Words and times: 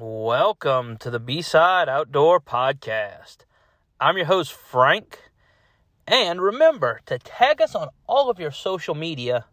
Welcome 0.00 0.96
to 0.98 1.10
the 1.10 1.18
B 1.18 1.42
Side 1.42 1.88
Outdoor 1.88 2.38
Podcast. 2.38 3.38
I'm 4.00 4.16
your 4.16 4.26
host, 4.26 4.52
Frank. 4.52 5.18
And 6.06 6.40
remember 6.40 7.00
to 7.06 7.18
tag 7.18 7.60
us 7.60 7.74
on 7.74 7.88
all 8.06 8.30
of 8.30 8.38
your 8.38 8.52
social 8.52 8.94
media 8.94 9.46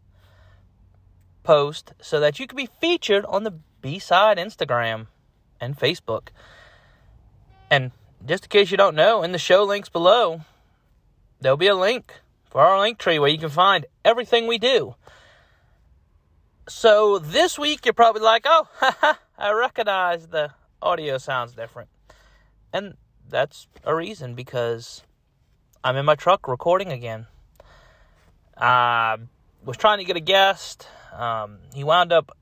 posts 1.42 1.94
so 2.00 2.20
that 2.20 2.40
you 2.40 2.46
can 2.46 2.58
be 2.58 2.70
featured 2.80 3.26
on 3.26 3.44
the 3.44 3.58
B 3.82 3.98
Side 3.98 4.38
Instagram 4.38 5.08
and 5.60 5.76
Facebook. 5.76 6.28
And 7.72 7.90
just 8.24 8.44
in 8.44 8.50
case 8.50 8.70
you 8.70 8.78
don't 8.78 8.96
know, 8.96 9.24
in 9.24 9.32
the 9.32 9.40
show 9.40 9.64
links 9.64 9.90
below, 9.90 10.42
there'll 11.42 11.58
be 11.58 11.66
a 11.66 11.76
link 11.76 12.14
for 12.52 12.62
our 12.62 12.80
link 12.80 13.00
tree 13.00 13.18
where 13.18 13.32
you 13.32 13.40
can 13.40 13.50
find 13.50 13.88
everything 14.04 14.46
we 14.46 14.60
do. 14.60 14.94
So 16.70 17.18
this 17.18 17.58
week 17.58 17.84
you're 17.84 17.94
probably 17.94 18.22
like, 18.22 18.46
oh, 18.46 19.18
I 19.38 19.52
recognize 19.52 20.28
the 20.28 20.52
audio 20.82 21.18
sounds 21.18 21.54
different. 21.54 21.90
And 22.72 22.96
that's 23.28 23.68
a 23.84 23.94
reason 23.94 24.34
because 24.34 25.04
I'm 25.84 25.98
in 25.98 26.06
my 26.06 26.16
truck 26.16 26.48
recording 26.48 26.92
again. 26.92 27.28
I 28.58 29.18
was 29.64 29.76
trying 29.76 29.98
to 29.98 30.06
get 30.06 30.16
a 30.16 30.22
guest. 30.22 30.88
Um, 31.14 31.60
he 31.74 31.84
wound 31.84 32.14
up 32.14 32.38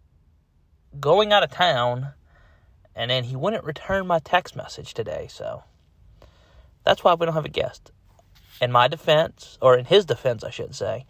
going 1.00 1.34
out 1.34 1.42
of 1.42 1.50
town 1.50 2.14
and 2.96 3.10
then 3.10 3.24
he 3.24 3.36
wouldn't 3.36 3.64
return 3.64 4.06
my 4.06 4.20
text 4.20 4.56
message 4.56 4.94
today. 4.94 5.28
So 5.30 5.64
that's 6.84 7.04
why 7.04 7.16
we 7.16 7.26
don't 7.26 7.34
have 7.34 7.46
a 7.46 7.50
guest. 7.50 7.92
In 8.62 8.72
my 8.72 8.88
defense, 8.88 9.58
or 9.62 9.76
in 9.76 9.86
his 9.86 10.06
defense, 10.06 10.44
I 10.44 10.52
should 10.52 10.76
say, 10.76 11.06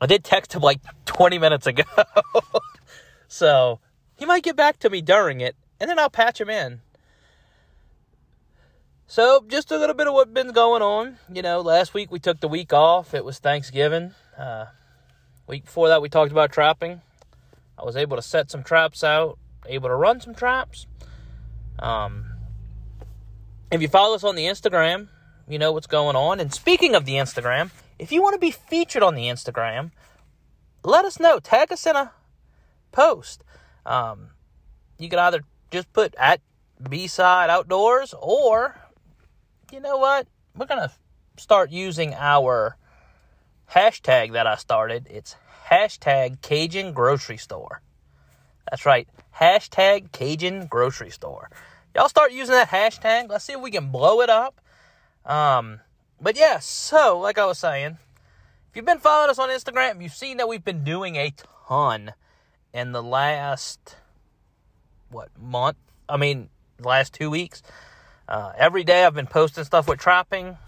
I 0.00 0.06
did 0.06 0.24
text 0.24 0.54
him 0.54 0.62
like 0.62 0.80
20 1.04 1.38
minutes 1.38 1.68
ago. 1.68 1.84
so 3.28 3.78
he 4.18 4.26
might 4.26 4.42
get 4.42 4.56
back 4.56 4.78
to 4.80 4.90
me 4.90 5.00
during 5.00 5.40
it, 5.40 5.54
and 5.78 5.88
then 5.88 5.98
I'll 5.98 6.10
patch 6.10 6.40
him 6.40 6.50
in. 6.50 6.80
So, 9.06 9.44
just 9.48 9.70
a 9.70 9.78
little 9.78 9.94
bit 9.94 10.08
of 10.08 10.14
what's 10.14 10.32
been 10.32 10.52
going 10.52 10.82
on. 10.82 11.18
You 11.32 11.40
know, 11.40 11.60
last 11.60 11.94
week 11.94 12.10
we 12.10 12.18
took 12.18 12.40
the 12.40 12.48
week 12.48 12.72
off. 12.72 13.14
It 13.14 13.24
was 13.24 13.38
Thanksgiving. 13.38 14.12
Uh, 14.36 14.66
week 15.46 15.64
before 15.64 15.88
that, 15.88 16.02
we 16.02 16.08
talked 16.08 16.32
about 16.32 16.52
trapping. 16.52 17.00
I 17.78 17.84
was 17.84 17.96
able 17.96 18.16
to 18.16 18.22
set 18.22 18.50
some 18.50 18.64
traps 18.64 19.04
out, 19.04 19.38
able 19.66 19.88
to 19.88 19.94
run 19.94 20.20
some 20.20 20.34
traps. 20.34 20.86
Um, 21.78 22.26
if 23.70 23.80
you 23.80 23.88
follow 23.88 24.16
us 24.16 24.24
on 24.24 24.34
the 24.34 24.44
Instagram, 24.44 25.08
you 25.48 25.58
know 25.58 25.72
what's 25.72 25.86
going 25.86 26.16
on. 26.16 26.40
And 26.40 26.52
speaking 26.52 26.94
of 26.94 27.04
the 27.04 27.14
Instagram, 27.14 27.70
if 27.98 28.10
you 28.10 28.20
want 28.20 28.34
to 28.34 28.40
be 28.40 28.50
featured 28.50 29.04
on 29.04 29.14
the 29.14 29.26
Instagram, 29.26 29.92
let 30.82 31.04
us 31.04 31.20
know. 31.20 31.38
Tag 31.38 31.72
us 31.72 31.86
in 31.86 31.96
a 31.96 32.12
post. 32.92 33.44
Um, 33.88 34.28
you 34.98 35.08
can 35.08 35.18
either 35.18 35.40
just 35.70 35.90
put 35.94 36.14
at 36.18 36.42
B 36.90 37.06
side 37.06 37.48
outdoors, 37.48 38.14
or 38.20 38.76
you 39.72 39.80
know 39.80 39.96
what? 39.96 40.28
We're 40.54 40.66
gonna 40.66 40.92
start 41.38 41.70
using 41.70 42.14
our 42.14 42.76
hashtag 43.72 44.32
that 44.32 44.46
I 44.46 44.56
started. 44.56 45.06
It's 45.08 45.36
hashtag 45.70 46.42
Cajun 46.42 46.92
Grocery 46.92 47.38
Store. 47.38 47.80
That's 48.70 48.84
right, 48.84 49.08
hashtag 49.40 50.12
Cajun 50.12 50.66
Grocery 50.66 51.10
Store. 51.10 51.50
Y'all 51.94 52.10
start 52.10 52.32
using 52.32 52.54
that 52.54 52.68
hashtag. 52.68 53.30
Let's 53.30 53.46
see 53.46 53.54
if 53.54 53.60
we 53.60 53.70
can 53.70 53.90
blow 53.90 54.20
it 54.20 54.28
up. 54.28 54.60
Um, 55.24 55.80
but 56.20 56.36
yeah, 56.36 56.58
so 56.58 57.18
like 57.18 57.38
I 57.38 57.46
was 57.46 57.58
saying, 57.58 57.96
if 58.68 58.76
you've 58.76 58.84
been 58.84 58.98
following 58.98 59.30
us 59.30 59.38
on 59.38 59.48
Instagram, 59.48 60.02
you've 60.02 60.12
seen 60.12 60.36
that 60.36 60.48
we've 60.48 60.64
been 60.64 60.84
doing 60.84 61.16
a 61.16 61.32
ton 61.66 62.12
in 62.72 62.92
the 62.92 63.02
last 63.02 63.96
what 65.10 65.30
month? 65.38 65.76
I 66.08 66.16
mean, 66.16 66.48
last 66.80 67.14
two 67.14 67.30
weeks. 67.30 67.62
Uh, 68.28 68.52
every 68.56 68.84
day 68.84 69.04
I've 69.04 69.14
been 69.14 69.26
posting 69.26 69.64
stuff 69.64 69.88
with 69.88 69.98
trapping. 69.98 70.58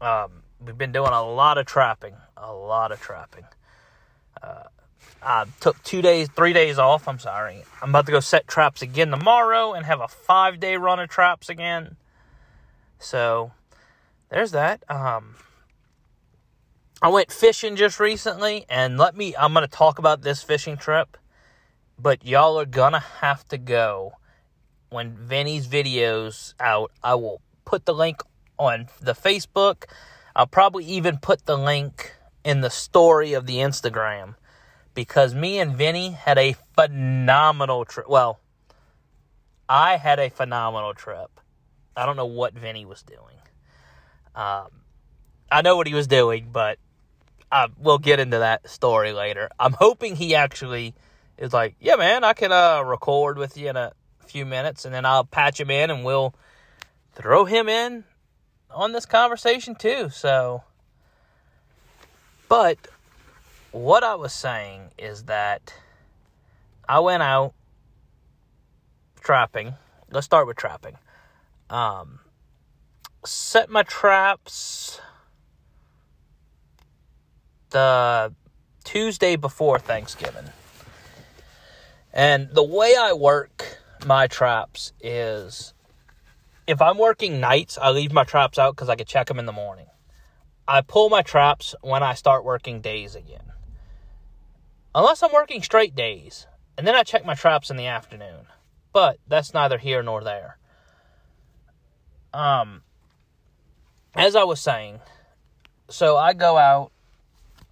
Um, 0.00 0.42
we've 0.64 0.78
been 0.78 0.92
doing 0.92 1.12
a 1.12 1.22
lot 1.22 1.58
of 1.58 1.66
trapping, 1.66 2.14
a 2.36 2.52
lot 2.52 2.92
of 2.92 3.00
trapping. 3.00 3.44
Uh, 4.42 4.64
I 5.22 5.46
took 5.60 5.82
two 5.82 6.02
days, 6.02 6.28
three 6.28 6.52
days 6.52 6.78
off. 6.78 7.08
I'm 7.08 7.18
sorry. 7.18 7.64
I'm 7.82 7.90
about 7.90 8.06
to 8.06 8.12
go 8.12 8.20
set 8.20 8.46
traps 8.46 8.82
again 8.82 9.10
tomorrow 9.10 9.72
and 9.72 9.86
have 9.86 10.00
a 10.00 10.08
five 10.08 10.60
day 10.60 10.76
run 10.76 11.00
of 11.00 11.08
traps 11.08 11.48
again. 11.48 11.96
So 12.98 13.52
there's 14.28 14.52
that. 14.52 14.82
Um, 14.90 15.36
I 17.00 17.08
went 17.08 17.30
fishing 17.30 17.76
just 17.76 18.00
recently, 18.00 18.64
and 18.68 18.96
let 18.96 19.16
me, 19.16 19.34
I'm 19.36 19.52
going 19.52 19.66
to 19.66 19.70
talk 19.70 19.98
about 19.98 20.22
this 20.22 20.42
fishing 20.42 20.76
trip, 20.76 21.16
but 21.98 22.24
y'all 22.24 22.58
are 22.58 22.66
to 22.92 22.98
have 22.98 23.46
to 23.48 23.58
go 23.58 24.12
when 24.90 25.16
Vinny's 25.16 25.66
videos 25.66 26.54
out. 26.60 26.92
I 27.02 27.14
will 27.14 27.40
put 27.64 27.84
the 27.86 27.94
link 27.94 28.22
on 28.58 28.88
the 29.00 29.14
Facebook. 29.14 29.84
I'll 30.36 30.46
probably 30.46 30.84
even 30.84 31.18
put 31.18 31.46
the 31.46 31.56
link 31.56 32.14
in 32.44 32.60
the 32.60 32.70
story 32.70 33.32
of 33.32 33.46
the 33.46 33.56
Instagram 33.56 34.34
because 34.94 35.34
me 35.34 35.58
and 35.58 35.74
Vinny 35.74 36.10
had 36.12 36.38
a 36.38 36.54
phenomenal 36.74 37.84
trip. 37.84 38.08
Well, 38.08 38.40
I 39.68 39.96
had 39.96 40.18
a 40.18 40.30
phenomenal 40.30 40.94
trip. 40.94 41.40
I 41.96 42.06
don't 42.06 42.16
know 42.16 42.26
what 42.26 42.54
Vinny 42.54 42.84
was 42.84 43.02
doing. 43.02 43.20
Um, 44.34 44.68
I 45.50 45.62
know 45.62 45.76
what 45.76 45.86
he 45.86 45.94
was 45.94 46.06
doing, 46.06 46.48
but 46.52 46.78
uh, 47.50 47.68
we'll 47.78 47.98
get 47.98 48.18
into 48.18 48.38
that 48.38 48.68
story 48.68 49.12
later. 49.12 49.48
I'm 49.58 49.72
hoping 49.72 50.16
he 50.16 50.34
actually 50.34 50.94
is 51.38 51.52
like, 51.52 51.76
yeah, 51.80 51.96
man, 51.96 52.24
I 52.24 52.32
can 52.32 52.52
uh, 52.52 52.82
record 52.82 53.38
with 53.38 53.56
you 53.56 53.70
in 53.70 53.76
a 53.76 53.92
few 54.26 54.46
minutes, 54.46 54.84
and 54.84 54.94
then 54.94 55.04
I'll 55.04 55.24
patch 55.24 55.60
him 55.60 55.70
in, 55.70 55.90
and 55.90 56.04
we'll 56.04 56.34
throw 57.12 57.44
him 57.44 57.68
in 57.68 58.04
on 58.70 58.92
this 58.92 59.06
conversation 59.06 59.74
too. 59.74 60.10
So, 60.10 60.64
but 62.48 62.78
what 63.72 64.04
I 64.04 64.14
was 64.14 64.32
saying 64.32 64.90
is 64.98 65.24
that 65.24 65.74
I 66.88 67.00
went 67.00 67.22
out 67.22 67.54
trapping. 69.20 69.74
Let's 70.10 70.26
start 70.26 70.46
with 70.46 70.56
trapping. 70.56 70.96
Um, 71.70 72.20
set 73.24 73.70
my 73.70 73.82
traps 73.82 75.00
the 77.70 78.32
Tuesday 78.84 79.34
before 79.36 79.78
Thanksgiving. 79.78 80.44
And 82.14 82.48
the 82.52 82.62
way 82.62 82.94
I 82.96 83.12
work 83.12 83.78
my 84.06 84.28
traps 84.28 84.92
is 85.00 85.74
if 86.64 86.80
I'm 86.80 86.96
working 86.96 87.40
nights, 87.40 87.76
I 87.76 87.90
leave 87.90 88.12
my 88.12 88.22
traps 88.22 88.56
out 88.56 88.76
because 88.76 88.88
I 88.88 88.94
can 88.94 89.04
check 89.04 89.26
them 89.26 89.40
in 89.40 89.46
the 89.46 89.52
morning. 89.52 89.88
I 90.66 90.80
pull 90.80 91.10
my 91.10 91.22
traps 91.22 91.74
when 91.82 92.04
I 92.04 92.14
start 92.14 92.44
working 92.44 92.80
days 92.80 93.16
again. 93.16 93.52
Unless 94.94 95.24
I'm 95.24 95.32
working 95.32 95.60
straight 95.60 95.96
days. 95.96 96.46
And 96.78 96.86
then 96.86 96.94
I 96.94 97.02
check 97.02 97.26
my 97.26 97.34
traps 97.34 97.68
in 97.68 97.76
the 97.76 97.88
afternoon. 97.88 98.46
But 98.92 99.18
that's 99.26 99.52
neither 99.52 99.76
here 99.76 100.02
nor 100.02 100.22
there. 100.22 100.58
Um, 102.32 102.82
as 104.14 104.36
I 104.36 104.44
was 104.44 104.60
saying, 104.60 105.00
so 105.88 106.16
I 106.16 106.32
go 106.32 106.56
out, 106.56 106.92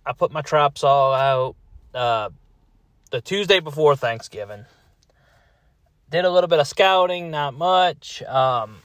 I 0.05 0.13
put 0.13 0.33
my 0.33 0.43
traps 0.43 0.83
all 0.83 1.13
out 1.13 1.55
uh, 1.95 2.31
the 3.13 3.21
Tuesday 3.21 3.61
before 3.61 3.95
Thanksgiving. 3.95 4.65
Did 6.11 6.25
a 6.25 6.31
little 6.31 6.49
bit 6.49 6.61
of 6.61 6.67
scouting, 6.67 7.31
not 7.31 7.53
much. 7.53 8.23
Um, 8.23 8.79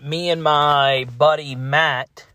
me 0.00 0.28
and 0.30 0.42
my 0.42 1.06
buddy 1.16 1.54
Matt, 1.54 2.26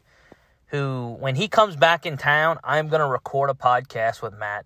who, 0.67 1.17
when 1.19 1.35
he 1.35 1.49
comes 1.49 1.75
back 1.75 2.05
in 2.05 2.15
town, 2.15 2.57
I'm 2.63 2.87
going 2.87 3.01
to 3.01 3.05
record 3.05 3.49
a 3.49 3.53
podcast 3.53 4.21
with 4.21 4.33
Matt. 4.33 4.65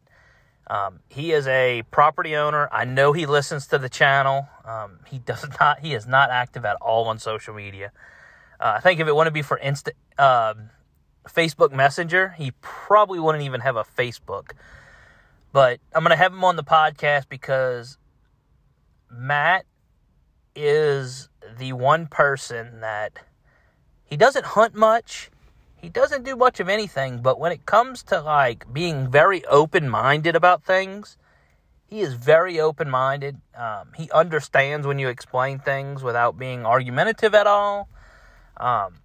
Um, 0.68 1.00
he 1.10 1.32
is 1.32 1.48
a 1.48 1.82
property 1.90 2.36
owner. 2.36 2.70
I 2.72 2.86
know 2.86 3.14
he 3.14 3.26
listens 3.26 3.66
to 3.68 3.80
the 3.80 3.90
channel. 3.90 4.48
Um, 4.64 5.00
he 5.08 5.18
does 5.18 5.44
not. 5.60 5.80
He 5.80 5.96
is 5.96 6.06
not 6.06 6.30
active 6.30 6.66
at 6.66 6.76
all 6.76 7.06
on 7.06 7.18
social 7.18 7.56
media. 7.56 7.92
Uh, 8.60 8.74
I 8.76 8.80
think 8.82 9.00
if 9.00 9.08
it 9.08 9.16
wouldn't 9.16 9.34
be 9.34 9.42
for 9.42 9.58
Insta, 9.58 9.90
uh, 10.20 10.54
Facebook 11.28 11.72
Messenger, 11.72 12.36
he 12.38 12.52
probably 12.62 13.20
wouldn't 13.20 13.44
even 13.44 13.62
have 13.62 13.76
a 13.76 13.84
Facebook. 13.84 14.52
But 15.52 15.80
I'm 15.94 16.04
going 16.04 16.12
to 16.12 16.18
have 16.18 16.34
him 16.34 16.44
on 16.44 16.56
the 16.56 16.64
podcast 16.64 17.30
because 17.30 17.98
Matt 19.10 19.66
is 20.56 21.30
the 21.58 21.74
one 21.74 22.08
person 22.08 22.82
that 22.82 23.20
he 24.04 24.18
doesn't 24.18 24.46
hunt 24.46 24.76
much. 24.76 25.30
He 25.76 25.90
doesn't 25.90 26.26
do 26.26 26.36
much 26.36 26.60
of 26.60 26.70
anything, 26.70 27.22
but 27.22 27.40
when 27.40 27.52
it 27.52 27.66
comes 27.66 28.04
to 28.04 28.20
like 28.20 28.72
being 28.74 29.10
very 29.10 29.46
open 29.46 29.90
minded 29.90 30.36
about 30.36 30.64
things, 30.64 31.18
he 31.88 32.02
is 32.02 32.14
very 32.14 32.60
open 32.60 32.90
minded. 32.90 33.40
Um, 33.56 33.92
he 33.96 34.12
understands 34.12 34.86
when 34.86 35.00
you 35.00 35.08
explain 35.08 35.60
things 35.60 36.04
without 36.04 36.38
being 36.38 36.66
argumentative 36.66 37.34
at 37.34 37.48
all. 37.48 37.88
Um, 38.58 38.96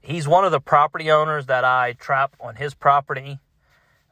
he's 0.00 0.26
one 0.26 0.44
of 0.44 0.50
the 0.50 0.60
property 0.60 1.10
owners 1.10 1.46
that 1.46 1.64
I 1.64 1.92
trap 1.92 2.34
on 2.40 2.56
his 2.56 2.74
property. 2.74 3.38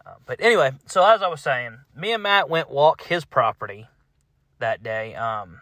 Uh, 0.05 0.14
but 0.26 0.41
anyway, 0.41 0.73
so 0.87 1.05
as 1.05 1.23
I 1.23 1.29
was 1.29 1.41
saying, 1.41 1.79
me 1.94 2.12
and 2.12 2.23
Matt 2.23 2.49
went 2.49 2.70
walk 2.70 3.02
his 3.02 3.25
property 3.25 3.87
that 4.58 4.82
day. 4.82 5.14
Um, 5.14 5.61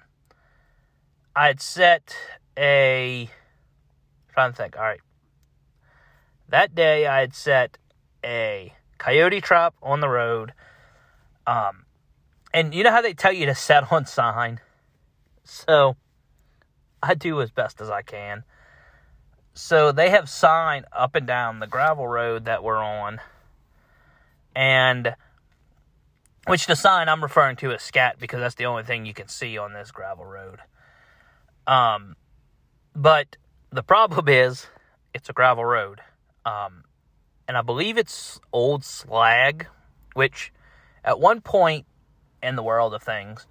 I 1.35 1.47
had 1.49 1.61
set 1.61 2.17
a 2.57 3.31
trying 4.33 4.53
to 4.53 4.57
think. 4.57 4.77
All 4.77 4.83
right. 4.83 5.01
That 6.49 6.75
day 6.75 7.07
I 7.07 7.21
had 7.21 7.35
set 7.35 7.79
a 8.25 8.73
coyote 8.99 9.41
trap 9.41 9.75
on 9.83 10.01
the 10.01 10.09
road. 10.09 10.53
Um 11.47 11.85
and 12.53 12.75
you 12.75 12.83
know 12.83 12.91
how 12.91 13.03
they 13.03 13.15
tell 13.15 13.33
you 13.33 13.47
to 13.47 13.55
set 13.55 13.93
on 13.93 14.07
sign? 14.07 14.61
So 15.45 15.97
I 17.03 17.15
do 17.15 17.41
as 17.41 17.51
best 17.51 17.81
as 17.81 17.91
I 17.91 18.03
can. 18.03 18.45
So 19.55 19.93
they 19.93 20.11
have 20.11 20.29
sign 20.29 20.85
up 20.93 21.15
and 21.15 21.27
down 21.27 21.59
the 21.59 21.67
gravel 21.67 22.07
road 22.07 22.45
that 22.45 22.63
we're 22.63 22.83
on. 22.83 23.21
And 24.59 25.15
which 26.49 26.67
the 26.67 26.75
sign 26.75 27.09
I'm 27.09 27.23
referring 27.23 27.55
to 27.59 27.71
is 27.71 27.81
scat 27.81 28.19
because 28.19 28.41
that's 28.41 28.57
the 28.57 28.67
only 28.67 28.83
thing 28.83 29.07
you 29.07 29.15
can 29.15 29.29
see 29.29 29.57
on 29.57 29.73
this 29.73 29.93
gravel 29.93 30.27
road. 30.27 30.59
Um 31.65 32.17
but 32.93 33.37
the 33.71 33.85
problem 33.85 34.29
is 34.29 34.67
it's 35.15 35.29
a 35.29 35.33
gravel 35.33 35.65
road. 35.65 36.01
Um 36.45 36.83
and 37.47 37.57
I 37.57 37.63
believe 37.63 37.99
it's 37.99 38.41
old 38.53 38.85
slag, 38.85 39.69
which 40.15 40.53
at 41.05 41.21
one 41.21 41.41
point 41.41 41.87
in 42.43 42.57
the 42.57 42.63
world 42.65 42.95
of 42.95 43.03
things, 43.05 43.47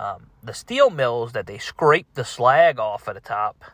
um, 0.00 0.26
the 0.42 0.54
steel 0.54 0.90
mills 0.90 1.32
that 1.32 1.46
they 1.46 1.58
scrape 1.58 2.08
the 2.14 2.24
slag 2.24 2.80
off 2.80 3.06
at 3.06 3.14
the 3.14 3.20
top, 3.20 3.64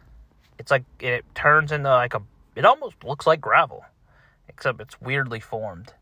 it's 0.59 0.71
like 0.71 0.85
it 1.01 1.25
turns 1.35 1.73
into 1.73 1.89
like 1.89 2.15
a, 2.15 2.21
it 2.55 2.67
almost 2.67 3.03
looks 3.05 3.27
like 3.27 3.41
gravel, 3.41 3.85
except 4.49 4.81
it's 4.83 5.01
weirdly 5.01 5.41
formed. 5.41 5.95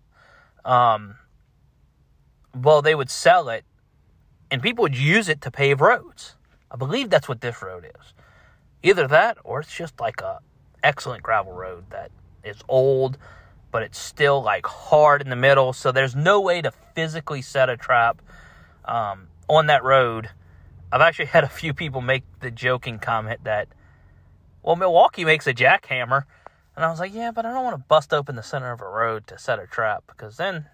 Um, 0.67 1.17
well, 2.55 2.83
they 2.83 2.95
would 2.95 3.09
sell 3.11 3.49
it, 3.49 3.65
and 4.51 4.61
people 4.61 4.83
would 4.83 4.99
use 4.99 5.29
it 5.29 5.41
to 5.43 5.51
pave 5.51 5.81
roads. 5.81 6.35
I 6.71 6.77
believe 6.77 7.09
that's 7.09 7.29
what 7.29 7.41
this 7.41 7.63
road 7.63 7.85
is. 7.85 8.13
Either 8.83 9.07
that, 9.07 9.39
or 9.45 9.61
it's 9.61 9.75
just 9.75 10.01
like 10.01 10.21
a 10.21 10.41
excellent 10.83 11.23
gravel 11.23 11.53
road 11.53 11.85
that 11.91 12.11
is 12.45 12.57
old, 12.69 13.17
but 13.71 13.83
it's 13.83 13.99
still 13.99 14.43
like 14.43 14.67
hard 14.67 15.23
in 15.23 15.31
the 15.31 15.37
middle. 15.37 15.73
So 15.73 15.93
there's 15.93 16.17
no 16.17 16.41
way 16.41 16.63
to 16.63 16.73
physically 16.95 17.43
set 17.43 17.69
a 17.71 17.77
trap 17.77 18.21
um, 18.85 19.29
on 19.49 19.67
that 19.67 19.85
road. 19.85 20.31
I've 20.91 21.01
actually 21.01 21.27
had 21.37 21.45
a 21.45 21.49
few 21.49 21.75
people 21.75 22.01
make 22.01 22.25
the 22.41 22.51
joking 22.51 22.99
comment 22.99 23.45
that, 23.45 23.69
well, 24.63 24.77
Milwaukee 24.77 25.25
makes 25.25 25.47
a 25.47 25.55
jackhammer. 25.55 26.25
And 26.77 26.85
I 26.85 26.91
was 26.91 27.01
like, 27.01 27.15
yeah, 27.15 27.31
but 27.31 27.47
I 27.47 27.53
don't 27.53 27.65
want 27.65 27.77
to 27.77 27.85
bust 27.89 28.13
open 28.13 28.37
the 28.37 28.43
center 28.43 28.71
of 28.71 28.83
a 28.83 28.89
road 28.89 29.27
to 29.29 29.39
set 29.39 29.59
a 29.59 29.67
trap 29.67 30.05
because 30.07 30.37
then 30.37 30.67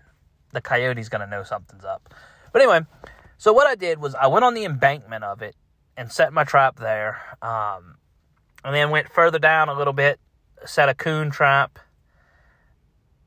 the 0.53 0.61
coyote's 0.61 1.09
going 1.09 1.21
to 1.21 1.27
know 1.27 1.45
something's 1.45 1.85
up. 1.85 2.13
But 2.53 2.61
anyway, 2.61 2.81
so 3.39 3.53
what 3.53 3.69
I 3.69 3.77
did 3.77 4.01
was 4.01 4.15
I 4.17 4.27
went 4.27 4.45
on 4.45 4.55
the 4.55 4.65
embankment 4.65 5.23
of 5.23 5.43
it 5.43 5.55
and 5.97 6.11
set 6.11 6.33
my 6.33 6.45
trap 6.45 6.79
there. 6.79 7.21
Um, 7.41 7.97
and 8.65 8.75
then 8.75 8.91
went 8.91 9.09
further 9.09 9.39
down 9.39 9.69
a 9.69 9.75
little 9.75 9.93
bit, 9.93 10.21
set 10.65 10.89
a 10.89 10.95
coon 10.95 11.31
trap, 11.31 11.79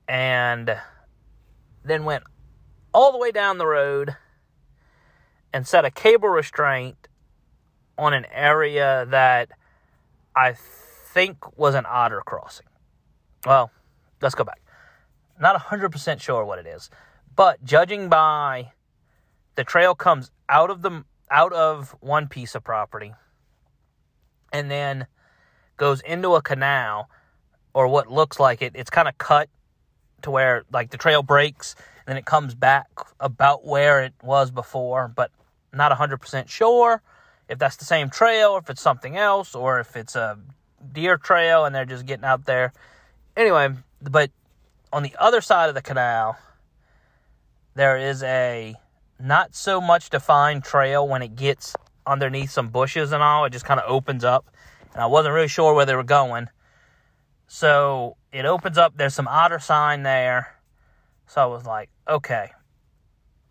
and 0.08 0.78
then 1.84 2.06
went 2.06 2.24
all 2.94 3.12
the 3.12 3.18
way 3.18 3.32
down 3.32 3.58
the 3.58 3.68
road 3.68 4.16
and 5.54 5.68
set 5.68 5.86
a 5.86 5.92
cable 5.92 6.30
restraint 6.30 7.08
on 7.98 8.14
an 8.14 8.26
area 8.32 9.06
that 9.10 9.50
I 10.36 10.56
think 11.16 11.58
was 11.58 11.76
an 11.76 11.86
otter 11.88 12.22
crossing. 12.26 12.68
Well, 13.46 13.72
let's 14.22 14.36
go 14.36 14.44
back. 14.44 14.62
Not 15.40 15.56
100% 15.56 16.22
sure 16.22 16.44
what 16.44 16.60
it 16.60 16.68
is, 16.68 16.90
but 17.34 17.64
judging 17.64 18.10
by 18.10 18.74
the 19.56 19.64
trail 19.64 19.96
comes 19.96 20.30
out 20.50 20.70
of 20.70 20.82
the 20.82 21.06
out 21.32 21.54
of 21.54 21.96
one 22.02 22.28
piece 22.28 22.54
of 22.54 22.64
property 22.64 23.14
and 24.52 24.70
then 24.70 25.08
goes 25.78 26.02
into 26.02 26.36
a 26.36 26.42
canal 26.42 27.10
or 27.74 27.88
what 27.88 28.12
looks 28.12 28.38
like 28.38 28.62
it. 28.62 28.74
It's 28.76 28.90
kind 28.90 29.08
of 29.08 29.18
cut 29.18 29.50
to 30.22 30.32
where 30.32 30.64
like 30.72 30.92
the 30.92 30.98
trail 30.98 31.24
breaks 31.24 31.76
and 32.06 32.08
then 32.08 32.18
it 32.18 32.26
comes 32.26 32.56
back 32.56 32.88
about 33.22 33.66
where 33.66 34.02
it 34.04 34.14
was 34.22 34.52
before, 34.52 35.08
but 35.08 35.32
not 35.74 35.92
100% 35.98 36.50
sure 36.50 37.02
if 37.48 37.58
that's 37.58 37.78
the 37.78 37.86
same 37.86 38.10
trail, 38.10 38.52
or 38.52 38.60
if 38.60 38.70
it's 38.70 38.82
something 38.82 39.16
else, 39.18 39.56
or 39.56 39.80
if 39.80 39.96
it's 39.96 40.16
a 40.16 40.38
deer 40.94 41.18
trail 41.18 41.66
and 41.66 41.74
they're 41.74 41.86
just 41.86 42.06
getting 42.06 42.26
out 42.26 42.46
there. 42.46 42.74
Anyway, 43.36 43.70
but 44.02 44.32
on 44.94 45.04
the 45.04 45.16
other 45.20 45.42
side 45.42 45.70
of 45.70 45.76
the 45.76 45.82
canal, 45.82 46.38
there 47.76 47.98
is 47.98 48.24
a 48.24 48.76
not 49.20 49.56
so 49.56 49.82
much 49.82 50.10
defined 50.10 50.64
trail 50.64 51.08
when 51.08 51.22
it 51.22 51.36
gets 51.36 51.76
underneath 52.06 52.52
some 52.52 52.70
bushes 52.70 53.12
and 53.12 53.22
all. 53.22 53.46
It 53.46 53.52
just 53.52 53.66
kind 53.66 53.80
of 53.80 53.90
opens 53.90 54.24
up. 54.24 54.46
And 54.94 55.02
I 55.02 55.08
wasn't 55.08 55.34
really 55.36 55.48
sure 55.48 55.74
where 55.74 55.86
they 55.86 55.96
were 55.96 56.04
going. 56.04 56.48
So 57.48 58.18
it 58.32 58.46
opens 58.46 58.78
up. 58.78 58.98
There's 58.98 59.14
some 59.14 59.28
otter 59.28 59.60
sign 59.60 60.04
there. 60.04 60.56
So 61.28 61.42
I 61.42 61.46
was 61.46 61.66
like, 61.66 61.90
okay, 62.08 62.52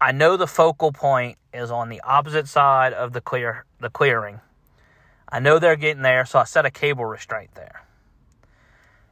I 0.01 0.13
know 0.13 0.37
the 0.37 0.47
focal 0.47 0.93
point 0.93 1.39
is 1.53 1.71
on 1.71 1.89
the 1.89 2.01
opposite 2.03 2.49
side 2.49 2.93
of 2.93 3.13
the 3.13 3.21
clear 3.21 3.65
the 3.81 3.91
clearing. 3.91 4.41
I 5.35 5.41
know 5.41 5.59
they're 5.59 5.75
getting 5.75 6.05
there, 6.05 6.25
so 6.27 6.39
I 6.39 6.45
set 6.45 6.65
a 6.65 6.71
cable 6.71 7.05
restraint 7.05 7.57
there. 7.57 7.83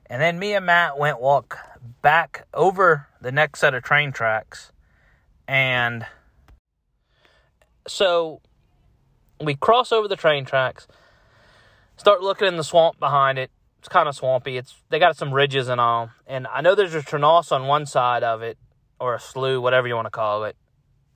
And 0.07 0.23
then 0.23 0.39
me 0.39 0.53
and 0.55 0.65
Matt 0.65 0.97
went 0.97 1.21
walk 1.21 1.59
back 2.01 2.47
over 2.55 3.09
the 3.21 3.33
next 3.33 3.59
set 3.59 3.75
of 3.75 3.83
train 3.83 4.13
tracks 4.13 4.71
and 5.49 6.07
so 7.89 8.41
we 9.41 9.57
cross 9.57 9.91
over 9.91 10.07
the 10.07 10.15
train 10.15 10.45
tracks, 10.45 10.87
start 11.97 12.23
looking 12.23 12.47
in 12.47 12.57
the 12.57 12.63
swamp 12.63 13.01
behind 13.01 13.37
it. 13.37 13.51
It's 13.81 13.89
kind 13.89 14.09
of 14.09 14.15
swampy. 14.15 14.57
It's 14.57 14.77
they 14.91 15.01
got 15.01 15.17
some 15.17 15.35
ridges 15.35 15.67
and 15.67 15.81
all. 15.81 16.11
And 16.29 16.47
I 16.47 16.61
know 16.61 16.77
there's 16.77 16.95
a 16.95 17.03
traverse 17.03 17.51
on 17.51 17.67
one 17.67 17.85
side 17.85 18.23
of 18.23 18.43
it 18.43 18.59
or 19.01 19.17
a 19.17 19.21
slough, 19.21 19.61
whatever 19.61 19.89
you 19.89 19.97
want 19.97 20.07
to 20.07 20.11
call 20.11 20.45
it 20.45 20.57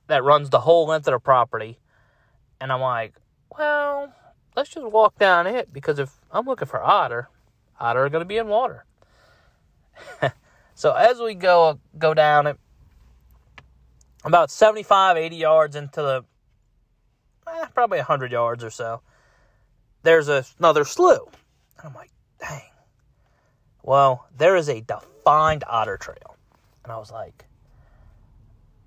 that 0.09 0.25
runs 0.25 0.51
the 0.51 0.61
whole 0.61 0.89
length 0.89 1.07
of 1.07 1.13
the 1.13 1.21
property. 1.21 1.79
And 2.61 2.73
I'm 2.73 2.81
like, 2.81 3.15
well, 3.57 4.13
let's 4.57 4.71
just 4.71 4.87
walk 4.87 5.19
down 5.19 5.47
it 5.47 5.73
because 5.73 5.99
if 5.99 6.11
I'm 6.33 6.47
looking 6.47 6.67
for 6.67 6.83
otter, 6.83 7.29
otter 7.79 8.05
are 8.05 8.09
going 8.09 8.23
to 8.23 8.29
be 8.29 8.39
in 8.39 8.49
water. 8.49 8.85
so 10.75 10.93
as 10.95 11.21
we 11.21 11.35
go 11.35 11.79
go 11.99 12.15
down 12.15 12.47
it, 12.47 12.59
about 14.25 14.51
75, 14.51 15.17
80 15.17 15.37
yards 15.37 15.77
into 15.77 16.03
the, 16.03 16.25
eh, 17.47 17.67
probably 17.75 17.99
100 17.99 18.33
yards 18.33 18.65
or 18.65 18.71
so, 18.71 19.03
there's 20.03 20.29
a, 20.29 20.45
another 20.59 20.85
slough. 20.85 21.29
And 21.79 21.89
I'm 21.89 21.95
like, 21.95 22.11
dang. 22.41 22.63
Well, 23.83 24.27
there 24.37 24.57
is 24.57 24.69
a 24.69 24.81
defined 24.81 25.63
otter 25.69 25.97
trail. 25.97 26.37
And 26.83 26.93
I 26.93 26.99
was 26.99 27.13
like, 27.13 27.45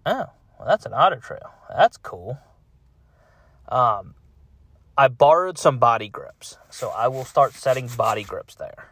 oh, 0.06 0.26
well, 0.58 0.68
that's 0.68 0.86
an 0.86 0.94
otter 0.94 1.18
trail. 1.18 1.54
That's 1.70 1.96
cool. 1.98 2.38
Um, 3.70 4.16
I 5.00 5.08
borrowed 5.08 5.58
some 5.58 5.79
body 5.79 6.10
grips, 6.10 6.58
so 6.70 6.89
I 6.89 7.08
will 7.08 7.24
start 7.24 7.53
setting 7.53 7.88
body 7.88 8.24
grips 8.24 8.56
there, 8.56 8.89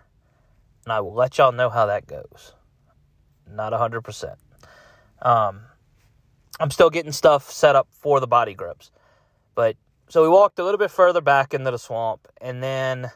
and 0.86 0.94
I 0.94 1.02
will 1.02 1.14
let 1.14 1.38
y'all 1.38 1.52
know 1.52 1.70
how 1.70 1.88
that 1.88 2.08
goes. 2.08 2.54
Not 3.46 3.74
a 3.74 3.78
hundred 3.78 4.04
percent. 4.04 4.40
Um, 5.22 5.64
I'm 6.62 6.72
still 6.72 6.90
getting 6.90 7.12
stuff 7.12 7.52
set 7.52 7.76
up 7.76 7.90
for 7.92 8.22
the 8.22 8.26
body 8.26 8.54
grips, 8.54 8.90
but 9.54 9.76
so 10.08 10.24
we 10.24 10.30
walked 10.30 10.60
a 10.60 10.64
little 10.64 10.78
bit 10.78 10.92
further 10.92 11.20
back 11.20 11.54
into 11.54 11.72
the 11.72 11.78
swamp, 11.78 12.26
and 12.40 12.64
then 12.64 13.12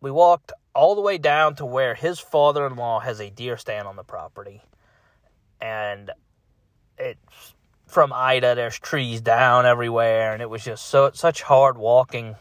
we 0.00 0.12
walked 0.12 0.52
all 0.72 0.94
the 0.94 1.00
way 1.00 1.18
down 1.18 1.56
to 1.56 1.66
where 1.66 1.96
his 1.96 2.20
father-in-law 2.20 3.00
has 3.00 3.18
a 3.18 3.28
deer 3.28 3.56
stand 3.56 3.88
on 3.88 3.96
the 3.96 4.04
property 4.04 4.62
and 5.60 6.12
it's 6.96 7.54
from 7.88 8.12
Ida. 8.12 8.54
There's 8.54 8.78
trees 8.78 9.20
down 9.20 9.66
everywhere, 9.66 10.32
and 10.32 10.40
it 10.42 10.48
was 10.48 10.64
just 10.64 10.86
so 10.86 11.10
such 11.14 11.42
hard 11.42 11.76
walking. 11.78 12.36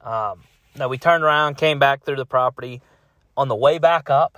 Um, 0.00 0.44
now 0.76 0.88
we 0.88 0.98
turned 0.98 1.24
around, 1.24 1.56
came 1.56 1.78
back 1.78 2.04
through 2.04 2.16
the 2.16 2.26
property. 2.26 2.80
On 3.36 3.48
the 3.48 3.56
way 3.56 3.78
back 3.78 4.10
up, 4.10 4.36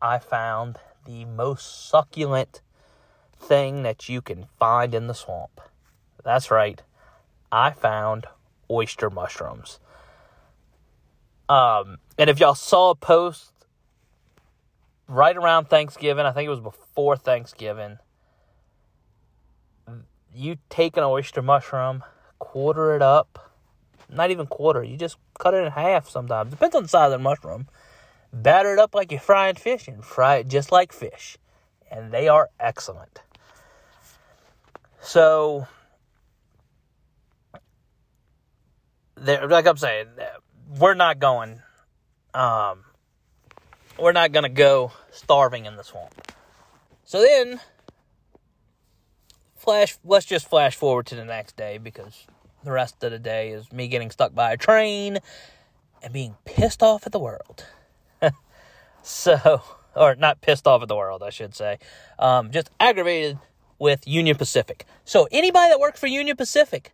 I 0.00 0.18
found 0.18 0.78
the 1.06 1.24
most 1.24 1.88
succulent 1.88 2.60
thing 3.36 3.82
that 3.82 4.08
you 4.08 4.20
can 4.20 4.46
find 4.58 4.94
in 4.94 5.06
the 5.06 5.14
swamp. 5.14 5.60
That's 6.22 6.50
right, 6.50 6.80
I 7.50 7.70
found 7.70 8.26
oyster 8.70 9.10
mushrooms. 9.10 9.80
Um, 11.48 11.98
and 12.16 12.30
if 12.30 12.38
y'all 12.38 12.54
saw 12.54 12.90
a 12.90 12.94
post 12.94 13.50
right 15.10 15.36
around 15.36 15.66
Thanksgiving. 15.66 16.24
I 16.24 16.30
think 16.30 16.46
it 16.46 16.50
was 16.50 16.60
before 16.60 17.16
Thanksgiving. 17.16 17.98
You 20.34 20.56
take 20.68 20.96
an 20.96 21.02
oyster 21.02 21.42
mushroom, 21.42 22.04
quarter 22.38 22.94
it 22.94 23.02
up. 23.02 23.52
Not 24.08 24.30
even 24.30 24.46
quarter. 24.46 24.82
You 24.82 24.96
just 24.96 25.16
cut 25.38 25.54
it 25.54 25.64
in 25.64 25.70
half 25.72 26.08
sometimes. 26.08 26.50
Depends 26.50 26.74
on 26.74 26.82
the 26.82 26.88
size 26.88 27.06
of 27.06 27.12
the 27.12 27.18
mushroom. 27.18 27.68
Batter 28.32 28.72
it 28.74 28.78
up 28.78 28.94
like 28.94 29.10
you're 29.10 29.20
frying 29.20 29.56
fish 29.56 29.88
and 29.88 30.04
fry 30.04 30.36
it 30.36 30.48
just 30.48 30.72
like 30.72 30.92
fish. 30.92 31.36
And 31.90 32.12
they 32.12 32.28
are 32.28 32.48
excellent. 32.58 33.20
So 35.00 35.66
like 39.20 39.66
I'm 39.66 39.76
saying, 39.76 40.06
we're 40.78 40.94
not 40.94 41.18
going. 41.18 41.60
Um, 42.34 42.84
we're 43.98 44.12
not 44.12 44.32
gonna 44.32 44.48
go 44.48 44.92
starving 45.10 45.66
in 45.66 45.76
the 45.76 45.84
swamp. 45.84 46.32
So 47.04 47.20
then, 47.20 47.60
flash. 49.60 49.96
Let's 50.04 50.26
just 50.26 50.48
flash 50.48 50.74
forward 50.74 51.06
to 51.06 51.14
the 51.14 51.24
next 51.24 51.56
day 51.56 51.78
because 51.78 52.26
the 52.64 52.72
rest 52.72 53.02
of 53.04 53.12
the 53.12 53.18
day 53.18 53.50
is 53.50 53.70
me 53.72 53.88
getting 53.88 54.10
stuck 54.10 54.34
by 54.34 54.52
a 54.52 54.56
train 54.56 55.18
and 56.02 56.12
being 56.12 56.36
pissed 56.44 56.82
off 56.82 57.06
at 57.06 57.12
the 57.12 57.18
world. 57.18 57.66
so, 59.02 59.62
or 59.94 60.14
not 60.14 60.40
pissed 60.40 60.66
off 60.66 60.82
at 60.82 60.88
the 60.88 60.96
world, 60.96 61.22
I 61.22 61.30
should 61.30 61.54
say. 61.54 61.78
Um, 62.18 62.50
just 62.50 62.70
aggravated 62.80 63.38
with 63.78 64.06
Union 64.06 64.36
Pacific. 64.36 64.86
So, 65.04 65.28
anybody 65.30 65.70
that 65.70 65.80
works 65.80 66.00
for 66.00 66.06
Union 66.06 66.36
Pacific, 66.36 66.92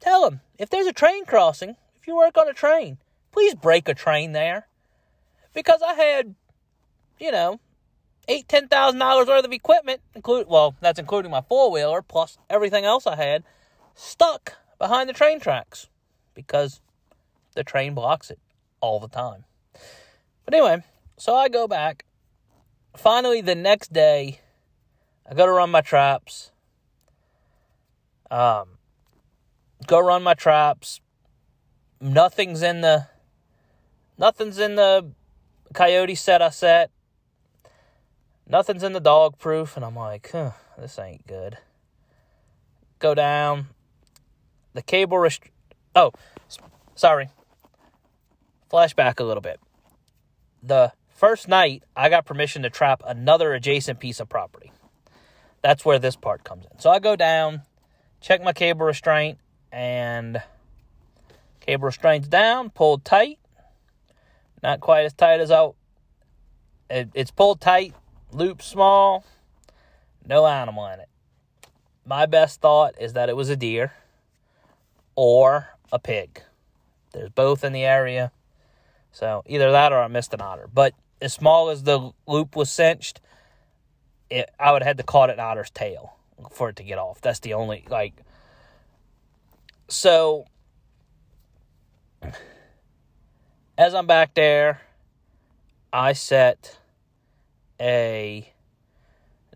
tell 0.00 0.22
them 0.22 0.40
if 0.58 0.70
there's 0.70 0.86
a 0.86 0.92
train 0.92 1.24
crossing, 1.24 1.76
if 2.00 2.06
you 2.06 2.16
work 2.16 2.38
on 2.38 2.48
a 2.48 2.52
train, 2.52 2.98
please 3.32 3.54
break 3.54 3.88
a 3.88 3.94
train 3.94 4.32
there. 4.32 4.66
Because 5.52 5.82
I 5.82 5.94
had, 5.94 6.34
you 7.18 7.32
know, 7.32 7.58
eight, 8.30 8.48
ten 8.48 8.68
thousand 8.68 9.00
dollars 9.00 9.26
worth 9.26 9.44
of 9.44 9.52
equipment, 9.52 10.00
include 10.14 10.46
well, 10.48 10.76
that's 10.80 10.98
including 10.98 11.30
my 11.30 11.42
four 11.42 11.70
wheeler 11.70 12.00
plus 12.00 12.38
everything 12.48 12.84
else 12.84 13.06
I 13.06 13.16
had, 13.16 13.42
stuck 13.94 14.56
behind 14.78 15.08
the 15.08 15.12
train 15.12 15.40
tracks 15.40 15.88
because 16.32 16.80
the 17.54 17.64
train 17.64 17.92
blocks 17.94 18.30
it 18.30 18.38
all 18.80 19.00
the 19.00 19.08
time. 19.08 19.44
But 20.44 20.54
anyway, 20.54 20.84
so 21.18 21.34
I 21.34 21.48
go 21.48 21.66
back. 21.66 22.04
Finally, 22.96 23.40
the 23.40 23.54
next 23.54 23.92
day, 23.92 24.40
I 25.28 25.34
go 25.34 25.46
to 25.46 25.52
run 25.52 25.70
my 25.70 25.80
traps. 25.80 26.52
Um, 28.30 28.78
go 29.86 29.98
run 29.98 30.22
my 30.22 30.34
traps. 30.34 31.00
Nothing's 32.00 32.62
in 32.62 32.80
the 32.80 33.08
nothing's 34.16 34.58
in 34.58 34.76
the 34.76 35.10
coyote 35.74 36.14
set 36.14 36.40
I 36.40 36.50
set. 36.50 36.90
Nothing's 38.50 38.82
in 38.82 38.92
the 38.92 39.00
dog 39.00 39.38
proof, 39.38 39.76
and 39.76 39.84
I'm 39.84 39.94
like, 39.94 40.28
huh, 40.32 40.50
this 40.76 40.98
ain't 40.98 41.24
good. 41.24 41.58
Go 42.98 43.14
down. 43.14 43.68
The 44.74 44.82
cable 44.82 45.18
rest. 45.18 45.42
Oh, 45.94 46.10
sorry. 46.96 47.28
Flashback 48.68 49.20
a 49.20 49.24
little 49.24 49.40
bit. 49.40 49.60
The 50.64 50.92
first 51.14 51.46
night, 51.46 51.84
I 51.94 52.08
got 52.08 52.26
permission 52.26 52.62
to 52.62 52.70
trap 52.70 53.02
another 53.06 53.54
adjacent 53.54 54.00
piece 54.00 54.18
of 54.18 54.28
property. 54.28 54.72
That's 55.62 55.84
where 55.84 56.00
this 56.00 56.16
part 56.16 56.42
comes 56.42 56.64
in. 56.64 56.80
So 56.80 56.90
I 56.90 56.98
go 56.98 57.14
down, 57.14 57.62
check 58.20 58.42
my 58.42 58.52
cable 58.52 58.84
restraint, 58.84 59.38
and 59.70 60.42
cable 61.60 61.86
restraint's 61.86 62.26
down, 62.26 62.70
pulled 62.70 63.04
tight. 63.04 63.38
Not 64.60 64.80
quite 64.80 65.04
as 65.04 65.12
tight 65.12 65.38
as 65.38 65.52
I. 65.52 65.68
It, 66.90 67.10
it's 67.14 67.30
pulled 67.30 67.60
tight, 67.60 67.94
loop 68.32 68.62
small, 68.62 69.24
no 70.26 70.46
animal 70.46 70.86
in 70.86 71.00
it. 71.00 71.08
My 72.04 72.26
best 72.26 72.60
thought 72.60 72.94
is 73.00 73.12
that 73.12 73.28
it 73.28 73.36
was 73.36 73.48
a 73.48 73.56
deer 73.56 73.92
or 75.14 75.68
a 75.92 75.98
pig. 75.98 76.42
There's 77.12 77.30
both 77.30 77.64
in 77.64 77.72
the 77.72 77.84
area. 77.84 78.32
So 79.12 79.42
either 79.46 79.70
that 79.72 79.92
or 79.92 80.00
I 80.00 80.08
missed 80.08 80.32
an 80.34 80.40
otter. 80.40 80.68
But 80.72 80.94
as 81.20 81.32
small 81.32 81.68
as 81.70 81.82
the 81.82 82.12
loop 82.26 82.56
was 82.56 82.70
cinched, 82.70 83.20
it, 84.30 84.48
I 84.58 84.72
would 84.72 84.82
have 84.82 84.88
had 84.88 84.96
to 84.98 85.02
caught 85.02 85.30
an 85.30 85.40
otter's 85.40 85.70
tail 85.70 86.16
for 86.50 86.70
it 86.70 86.76
to 86.76 86.82
get 86.82 86.98
off. 86.98 87.20
That's 87.20 87.40
the 87.40 87.54
only 87.54 87.84
like. 87.88 88.14
So 89.88 90.46
as 93.76 93.94
I'm 93.94 94.06
back 94.06 94.34
there, 94.34 94.80
I 95.92 96.12
set 96.12 96.78
a 97.80 98.52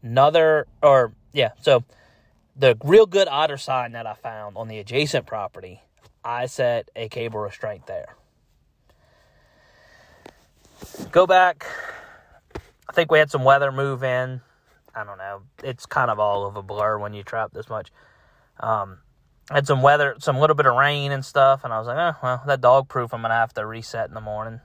another 0.02 0.66
or 0.82 1.12
yeah, 1.32 1.50
so 1.60 1.84
the 2.56 2.76
real 2.84 3.06
good 3.06 3.28
otter 3.28 3.56
sign 3.56 3.92
that 3.92 4.06
I 4.06 4.14
found 4.14 4.56
on 4.56 4.68
the 4.68 4.78
adjacent 4.78 5.26
property, 5.26 5.82
I 6.24 6.46
set 6.46 6.90
a 6.94 7.08
cable 7.08 7.40
restraint 7.40 7.86
there. 7.86 8.16
Go 11.10 11.26
back. 11.26 11.66
I 12.88 12.92
think 12.92 13.10
we 13.10 13.18
had 13.18 13.30
some 13.30 13.44
weather 13.44 13.72
move 13.72 14.02
in. 14.02 14.40
I 14.94 15.04
don't 15.04 15.18
know. 15.18 15.42
It's 15.62 15.86
kind 15.86 16.10
of 16.10 16.20
all 16.20 16.46
of 16.46 16.56
a 16.56 16.62
blur 16.62 16.98
when 16.98 17.14
you 17.14 17.22
trap 17.22 17.52
this 17.52 17.68
much. 17.68 17.90
Um, 18.60 18.98
had 19.50 19.66
some 19.66 19.82
weather, 19.82 20.14
some 20.20 20.38
little 20.38 20.54
bit 20.54 20.66
of 20.66 20.76
rain 20.76 21.10
and 21.10 21.24
stuff, 21.24 21.64
and 21.64 21.72
I 21.72 21.78
was 21.78 21.86
like, 21.86 21.98
oh, 21.98 22.16
well, 22.22 22.42
that 22.46 22.60
dog 22.60 22.88
proof 22.88 23.12
I'm 23.12 23.22
gonna 23.22 23.34
have 23.34 23.52
to 23.54 23.66
reset 23.66 24.08
in 24.08 24.14
the 24.14 24.20
morning. 24.20 24.60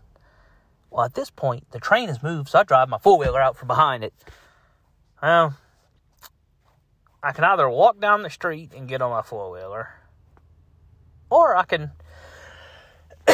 Well, 0.91 1.05
at 1.05 1.13
this 1.13 1.29
point, 1.29 1.69
the 1.71 1.79
train 1.79 2.07
has 2.07 2.23
moved, 2.23 2.49
so 2.49 2.59
I 2.59 2.63
drive 2.63 2.89
my 2.89 2.97
four 2.97 3.17
wheeler 3.17 3.41
out 3.41 3.57
from 3.57 3.67
behind 3.67 4.03
it. 4.03 4.13
Well, 5.21 5.55
I 7.21 7.31
can 7.31 7.43
either 7.43 7.69
walk 7.69 7.99
down 7.99 8.23
the 8.23 8.29
street 8.29 8.71
and 8.75 8.87
get 8.87 9.01
on 9.01 9.11
my 9.11 9.21
four 9.21 9.51
wheeler, 9.51 9.89
or 11.29 11.55
I 11.55 11.63
can, 11.63 11.91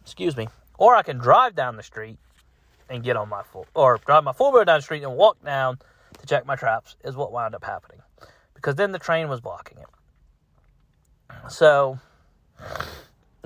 excuse 0.00 0.36
me, 0.36 0.48
or 0.78 0.94
I 0.94 1.02
can 1.02 1.18
drive 1.18 1.54
down 1.54 1.76
the 1.76 1.82
street 1.82 2.18
and 2.88 3.02
get 3.02 3.16
on 3.16 3.28
my 3.28 3.42
four, 3.42 3.66
or 3.74 3.98
drive 4.06 4.24
my 4.24 4.32
four 4.32 4.52
wheeler 4.52 4.64
down 4.64 4.78
the 4.78 4.82
street 4.82 5.02
and 5.02 5.16
walk 5.16 5.44
down 5.44 5.78
to 6.18 6.26
check 6.26 6.46
my 6.46 6.56
traps. 6.56 6.96
Is 7.04 7.16
what 7.16 7.32
wound 7.32 7.54
up 7.54 7.64
happening, 7.64 8.00
because 8.54 8.76
then 8.76 8.92
the 8.92 8.98
train 8.98 9.28
was 9.28 9.40
blocking 9.40 9.78
it. 9.78 9.88
So, 11.50 11.98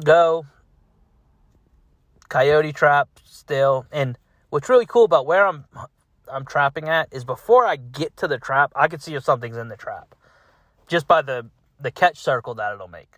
go. 0.05 0.47
Coyote 2.33 2.73
trap 2.73 3.11
still. 3.27 3.85
And 3.93 4.17
what's 4.49 4.71
really 4.71 4.87
cool 4.87 5.05
about 5.05 5.27
where 5.27 5.47
I'm 5.47 5.67
I'm 6.33 6.47
trapping 6.47 6.89
at 6.89 7.13
is 7.13 7.25
before 7.25 7.67
I 7.67 7.77
get 7.77 8.17
to 8.17 8.27
the 8.27 8.39
trap, 8.39 8.73
I 8.75 8.89
can 8.89 9.01
see 9.01 9.15
if 9.15 9.23
something's 9.23 9.59
in 9.59 9.69
the 9.69 9.77
trap. 9.77 10.15
Just 10.89 11.07
by 11.07 11.21
the 11.21 11.51
the 11.79 11.91
catch 11.91 12.19
circle 12.19 12.55
that 12.55 12.73
it'll 12.73 12.89
make. 12.89 13.17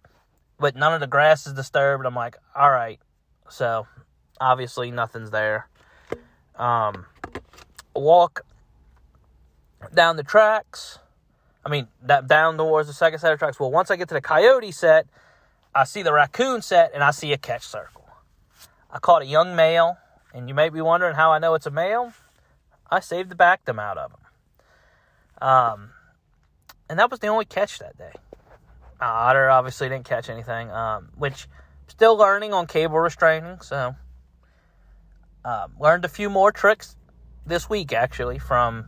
But 0.59 0.75
none 0.75 0.93
of 0.93 1.01
the 1.01 1.07
grass 1.07 1.47
is 1.47 1.53
disturbed. 1.53 2.05
I'm 2.05 2.17
like, 2.17 2.37
all 2.57 2.71
right. 2.71 2.99
So 3.49 3.87
obviously 4.41 4.91
nothing's 4.91 5.31
there. 5.31 5.69
Um 6.57 7.07
walk 7.95 8.45
down 9.95 10.17
the 10.17 10.25
tracks 10.25 10.99
I 11.65 11.69
mean, 11.69 11.87
that 12.03 12.27
down 12.27 12.59
towards 12.59 12.89
the 12.89 12.95
second 12.95 13.21
set 13.21 13.33
of 13.33 13.39
tracks. 13.39 13.61
Well, 13.61 13.71
once 13.71 13.93
I 13.93 13.97
get 13.97 14.09
to 14.09 14.15
the 14.15 14.21
coyote 14.21 14.73
set, 14.73 15.07
I 15.73 15.85
see 15.85 16.03
the 16.03 16.13
raccoon 16.13 16.63
set 16.63 16.91
and 16.93 17.03
I 17.03 17.13
see 17.13 17.33
a 17.33 17.39
catch 17.39 17.63
circle. 17.63 18.04
I 18.95 19.01
caught 19.01 19.23
a 19.23 19.27
young 19.27 19.57
male, 19.57 19.99
and 20.33 20.49
you 20.49 20.55
may 20.55 20.69
be 20.69 20.81
wondering 20.81 21.17
how 21.17 21.33
I 21.33 21.41
know 21.41 21.55
it's 21.55 21.67
a 21.67 21.71
male. 21.71 22.13
I 22.89 23.01
saved 23.01 23.29
the 23.29 23.35
baculum 23.35 23.81
out 23.81 23.99
of 23.99 24.13
him. 24.13 25.49
Um, 25.49 25.91
and 26.89 27.01
that 27.01 27.11
was 27.11 27.19
the 27.19 27.27
only 27.27 27.45
catch 27.45 27.81
that 27.81 27.99
day. 27.99 28.13
Uh, 29.01 29.07
Otter 29.07 29.51
obviously 29.51 29.89
didn't 29.89 30.05
catch 30.05 30.31
anything, 30.31 30.71
um, 30.71 31.09
which 31.17 31.49
still 31.89 32.17
learning 32.17 32.53
on 32.53 32.69
cable 32.69 33.01
restraining. 33.01 33.61
So, 33.63 33.97
uh, 35.45 35.67
learned 35.81 36.05
a 36.05 36.09
few 36.09 36.31
more 36.31 36.53
tricks 36.53 36.95
this 37.45 37.69
week 37.69 37.93
actually 37.93 38.39
from 38.39 38.87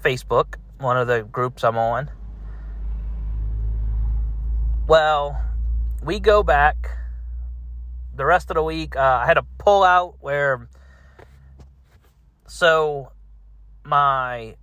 Facebook 0.00 0.54
one 0.78 0.96
of 0.96 1.08
the 1.08 1.22
groups 1.22 1.64
I'm 1.64 1.76
on. 1.76 2.08
Well, 4.86 5.42
we 6.02 6.20
go 6.20 6.42
back 6.42 7.01
the 8.14 8.24
rest 8.24 8.50
of 8.50 8.54
the 8.54 8.62
week. 8.62 8.96
Uh, 8.96 9.20
I 9.22 9.26
had 9.26 9.38
a 9.38 9.42
pull 9.58 9.82
out 9.82 10.16
where, 10.20 10.68
so 12.46 13.12
my 13.84 14.56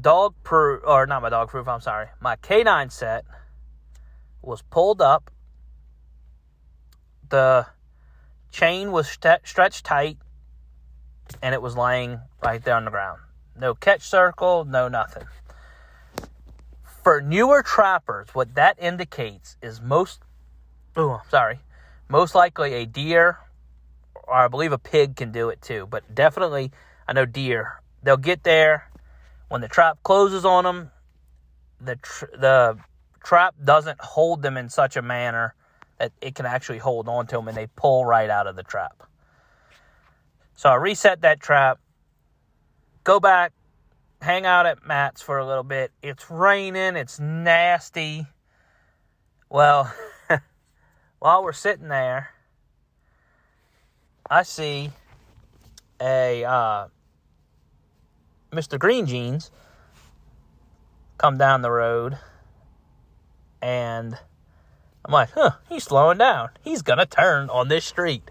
dog 0.00 0.34
proof, 0.42 0.82
or 0.86 1.06
not 1.06 1.22
my 1.22 1.28
dog 1.28 1.48
proof, 1.48 1.68
I'm 1.68 1.80
sorry, 1.80 2.06
my 2.20 2.36
canine 2.36 2.90
set 2.90 3.24
was 4.42 4.62
pulled 4.62 5.00
up. 5.00 5.30
The 7.28 7.66
chain 8.50 8.90
was 8.90 9.08
st- 9.08 9.46
stretched 9.46 9.84
tight 9.84 10.18
and 11.42 11.54
it 11.54 11.62
was 11.62 11.76
laying 11.76 12.20
right 12.42 12.62
there 12.62 12.74
on 12.74 12.84
the 12.84 12.90
ground. 12.90 13.20
No 13.56 13.74
catch 13.74 14.02
circle, 14.02 14.64
no 14.64 14.88
nothing. 14.88 15.24
For 17.02 17.20
newer 17.20 17.62
trappers, 17.62 18.28
what 18.32 18.54
that 18.54 18.76
indicates 18.82 19.56
is 19.62 19.80
most, 19.80 20.22
oh, 20.96 21.20
I'm 21.22 21.30
sorry, 21.30 21.60
most 22.10 22.34
likely 22.34 22.74
a 22.74 22.84
deer, 22.84 23.38
or 24.14 24.34
I 24.34 24.48
believe 24.48 24.72
a 24.72 24.78
pig 24.78 25.16
can 25.16 25.32
do 25.32 25.48
it 25.48 25.62
too, 25.62 25.86
but 25.90 26.14
definitely, 26.14 26.72
I 27.08 27.12
know 27.12 27.24
deer. 27.24 27.80
They'll 28.02 28.16
get 28.16 28.42
there 28.42 28.90
when 29.48 29.60
the 29.60 29.68
trap 29.68 29.98
closes 30.02 30.44
on 30.44 30.64
them. 30.64 30.90
The 31.80 31.96
tr- 31.96 32.36
the 32.36 32.78
trap 33.24 33.54
doesn't 33.62 34.00
hold 34.00 34.42
them 34.42 34.56
in 34.56 34.68
such 34.68 34.96
a 34.96 35.02
manner 35.02 35.54
that 35.98 36.12
it 36.20 36.34
can 36.34 36.46
actually 36.46 36.78
hold 36.78 37.08
on 37.08 37.26
to 37.28 37.36
them, 37.36 37.48
and 37.48 37.56
they 37.56 37.68
pull 37.76 38.04
right 38.04 38.28
out 38.28 38.46
of 38.46 38.56
the 38.56 38.62
trap. 38.62 39.02
So 40.56 40.68
I 40.68 40.74
reset 40.74 41.22
that 41.22 41.40
trap 41.40 41.78
go 43.04 43.20
back, 43.20 43.52
hang 44.20 44.46
out 44.46 44.66
at 44.66 44.86
Matt's 44.86 45.22
for 45.22 45.38
a 45.38 45.46
little 45.46 45.64
bit. 45.64 45.92
It's 46.02 46.30
raining, 46.30 46.96
it's 46.96 47.18
nasty. 47.18 48.26
Well, 49.48 49.92
while 51.20 51.44
we're 51.44 51.52
sitting 51.52 51.88
there, 51.88 52.30
I 54.28 54.42
see 54.42 54.90
a 56.00 56.44
uh, 56.44 56.88
Mr. 58.50 58.78
Green 58.78 59.06
Jeans 59.06 59.50
come 61.18 61.36
down 61.36 61.62
the 61.62 61.70
road, 61.70 62.18
and 63.60 64.18
I'm 65.04 65.12
like, 65.12 65.30
huh, 65.32 65.52
he's 65.68 65.84
slowing 65.84 66.18
down. 66.18 66.50
He's 66.62 66.82
gonna 66.82 67.06
turn 67.06 67.50
on 67.50 67.68
this 67.68 67.84
street. 67.84 68.30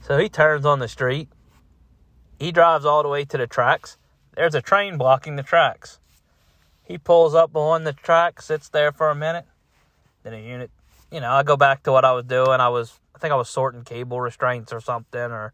So 0.00 0.18
he 0.18 0.28
turns 0.28 0.64
on 0.64 0.78
the 0.78 0.88
street. 0.88 1.28
He 2.38 2.52
drives 2.52 2.84
all 2.84 3.02
the 3.02 3.08
way 3.08 3.24
to 3.26 3.36
the 3.36 3.46
tracks. 3.46 3.98
There's 4.34 4.54
a 4.54 4.62
train 4.62 4.96
blocking 4.98 5.36
the 5.36 5.42
tracks. 5.42 5.98
He 6.84 6.96
pulls 6.96 7.34
up 7.34 7.54
on 7.56 7.84
the 7.84 7.92
track, 7.92 8.40
sits 8.40 8.68
there 8.68 8.92
for 8.92 9.10
a 9.10 9.14
minute. 9.14 9.44
Then 10.22 10.34
a 10.34 10.38
unit, 10.38 10.70
you 11.10 11.20
know, 11.20 11.30
I 11.30 11.42
go 11.42 11.56
back 11.56 11.82
to 11.84 11.92
what 11.92 12.04
I 12.04 12.12
was 12.12 12.24
doing. 12.24 12.60
I 12.60 12.68
was, 12.68 12.98
I 13.14 13.18
think 13.18 13.32
I 13.32 13.36
was 13.36 13.48
sorting 13.48 13.84
cable 13.84 14.20
restraints 14.20 14.72
or 14.72 14.80
something, 14.80 15.20
or 15.20 15.52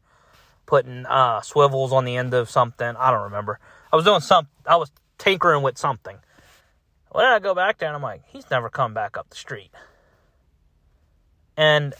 putting 0.66 1.06
uh, 1.06 1.40
swivels 1.42 1.92
on 1.92 2.04
the 2.04 2.16
end 2.16 2.34
of 2.34 2.50
something. 2.50 2.94
I 2.98 3.10
don't 3.10 3.24
remember. 3.24 3.58
I 3.92 3.96
was 3.96 4.04
doing 4.04 4.20
some. 4.20 4.48
I 4.66 4.76
was 4.76 4.90
tinkering 5.18 5.62
with 5.62 5.78
something. 5.78 6.16
Well, 7.12 7.24
then 7.24 7.32
I 7.32 7.38
go 7.38 7.54
back 7.54 7.78
there 7.78 7.88
and 7.88 7.96
I'm 7.96 8.02
like, 8.02 8.22
he's 8.26 8.50
never 8.50 8.70
come 8.70 8.94
back 8.94 9.16
up 9.16 9.28
the 9.28 9.36
street. 9.36 9.70
And 11.56 11.94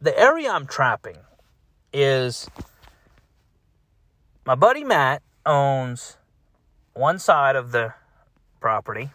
the 0.00 0.18
area 0.18 0.50
I'm 0.50 0.66
trapping 0.66 1.18
is 1.92 2.48
my 4.46 4.54
buddy 4.54 4.84
Matt 4.84 5.22
owns 5.44 6.16
one 6.94 7.18
side 7.18 7.56
of 7.56 7.72
the 7.72 7.92
property 8.60 9.10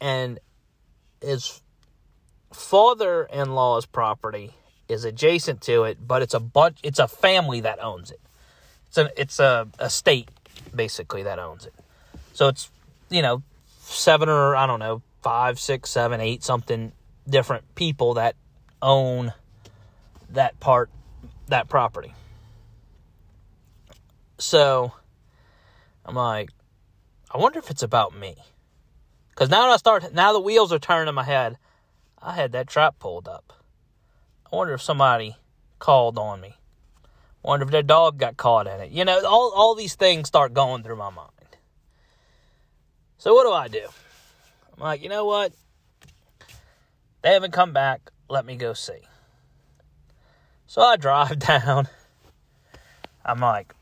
and 0.00 0.38
his 2.54 2.62
father-in-law's 2.62 3.86
property 3.86 4.52
is 4.88 5.04
adjacent 5.04 5.60
to 5.62 5.84
it, 5.84 6.06
but 6.06 6.22
it's 6.22 6.34
a 6.34 6.40
bunch 6.40 6.78
it's 6.82 6.98
a 6.98 7.08
family 7.08 7.60
that 7.60 7.82
owns 7.82 8.10
it. 8.10 8.20
It's 8.88 8.98
a 8.98 9.10
it's 9.20 9.40
a, 9.40 9.68
a 9.78 9.90
state 9.90 10.28
basically 10.74 11.22
that 11.24 11.38
owns 11.38 11.66
it. 11.66 11.74
So 12.32 12.48
it's 12.48 12.70
you 13.10 13.22
know, 13.22 13.42
seven 13.80 14.28
or 14.28 14.56
I 14.56 14.66
don't 14.66 14.78
know, 14.78 15.02
five, 15.22 15.58
six, 15.58 15.90
seven, 15.90 16.20
eight, 16.20 16.42
something 16.42 16.92
different 17.28 17.74
people 17.74 18.14
that 18.14 18.36
own 18.82 19.32
that 20.30 20.58
part 20.60 20.90
that 21.48 21.68
property. 21.68 22.14
So 24.38 24.92
I'm 26.04 26.14
like, 26.14 26.50
I 27.30 27.38
wonder 27.38 27.58
if 27.58 27.70
it's 27.70 27.82
about 27.82 28.18
me. 28.18 28.36
Because 29.30 29.50
now 29.50 29.62
that 29.62 29.72
I 29.72 29.76
start, 29.76 30.14
now 30.14 30.32
the 30.32 30.40
wheels 30.40 30.72
are 30.72 30.78
turning 30.78 31.08
in 31.08 31.14
my 31.14 31.24
head. 31.24 31.56
I 32.24 32.32
had 32.32 32.52
that 32.52 32.66
trap 32.66 32.98
pulled 32.98 33.28
up. 33.28 33.52
I 34.50 34.56
wonder 34.56 34.72
if 34.72 34.80
somebody 34.80 35.36
called 35.78 36.16
on 36.16 36.40
me. 36.40 36.56
Wonder 37.42 37.66
if 37.66 37.70
their 37.70 37.82
dog 37.82 38.18
got 38.18 38.38
caught 38.38 38.66
in 38.66 38.80
it. 38.80 38.90
You 38.90 39.04
know, 39.04 39.22
all, 39.26 39.52
all 39.54 39.74
these 39.74 39.94
things 39.94 40.28
start 40.28 40.54
going 40.54 40.82
through 40.82 40.96
my 40.96 41.10
mind. 41.10 41.28
So 43.18 43.34
what 43.34 43.44
do 43.44 43.52
I 43.52 43.68
do? 43.68 43.86
I'm 44.74 44.82
like, 44.82 45.02
you 45.02 45.10
know 45.10 45.26
what? 45.26 45.52
They 47.20 47.34
haven't 47.34 47.52
come 47.52 47.74
back. 47.74 48.10
Let 48.30 48.46
me 48.46 48.56
go 48.56 48.72
see. 48.72 49.02
So 50.66 50.80
I 50.80 50.96
drive 50.98 51.38
down. 51.38 51.88
I'm 53.22 53.40
like, 53.40 53.74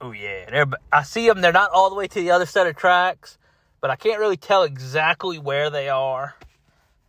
oh 0.00 0.12
yeah, 0.12 0.48
they're. 0.50 0.66
I 0.90 1.02
see 1.02 1.26
them. 1.26 1.42
They're 1.42 1.52
not 1.52 1.70
all 1.72 1.90
the 1.90 1.96
way 1.96 2.06
to 2.08 2.20
the 2.20 2.30
other 2.30 2.46
set 2.46 2.66
of 2.66 2.76
tracks, 2.76 3.36
but 3.82 3.90
I 3.90 3.96
can't 3.96 4.18
really 4.20 4.36
tell 4.38 4.62
exactly 4.62 5.38
where 5.38 5.68
they 5.68 5.90
are. 5.90 6.36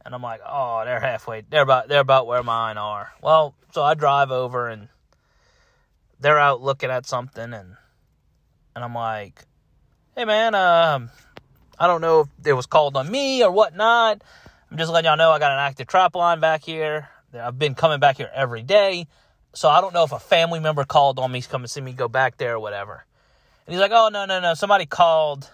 And 0.05 0.13
I'm 0.13 0.21
like, 0.21 0.41
oh, 0.45 0.83
they're 0.85 0.99
halfway. 0.99 1.43
They're 1.49 1.61
about. 1.61 1.87
They're 1.87 2.01
about 2.01 2.27
where 2.27 2.43
mine 2.43 2.77
are. 2.77 3.11
Well, 3.21 3.55
so 3.71 3.81
I 3.81 3.93
drive 3.93 4.31
over 4.31 4.67
and 4.67 4.89
they're 6.19 6.39
out 6.39 6.61
looking 6.61 6.89
at 6.89 7.05
something, 7.05 7.53
and 7.53 7.75
and 8.75 8.83
I'm 8.83 8.93
like, 8.93 9.45
hey 10.15 10.25
man, 10.25 10.55
um, 10.55 11.09
I 11.79 11.87
don't 11.87 12.01
know 12.01 12.21
if 12.21 12.47
it 12.47 12.53
was 12.53 12.65
called 12.65 12.97
on 12.97 13.09
me 13.09 13.43
or 13.43 13.51
whatnot. 13.51 14.21
I'm 14.69 14.77
just 14.77 14.91
letting 14.91 15.07
y'all 15.07 15.17
know 15.17 15.31
I 15.31 15.39
got 15.39 15.51
an 15.51 15.59
active 15.59 15.87
trap 15.87 16.15
line 16.15 16.39
back 16.39 16.63
here. 16.63 17.09
I've 17.33 17.57
been 17.57 17.75
coming 17.75 17.99
back 17.99 18.17
here 18.17 18.29
every 18.33 18.63
day. 18.63 19.07
So 19.53 19.69
I 19.69 19.81
don't 19.81 19.93
know 19.93 20.03
if 20.03 20.11
a 20.11 20.19
family 20.19 20.59
member 20.59 20.83
called 20.83 21.19
on 21.19 21.31
me 21.31 21.41
to 21.41 21.47
come 21.47 21.61
and 21.61 21.69
see 21.69 21.81
me 21.81 21.93
go 21.93 22.07
back 22.07 22.37
there 22.37 22.55
or 22.55 22.59
whatever. 22.59 23.05
And 23.65 23.73
he's 23.73 23.79
like, 23.79 23.91
oh, 23.93 24.09
no, 24.11 24.25
no, 24.25 24.39
no. 24.39 24.55
Somebody 24.55 24.85
called 24.85 25.49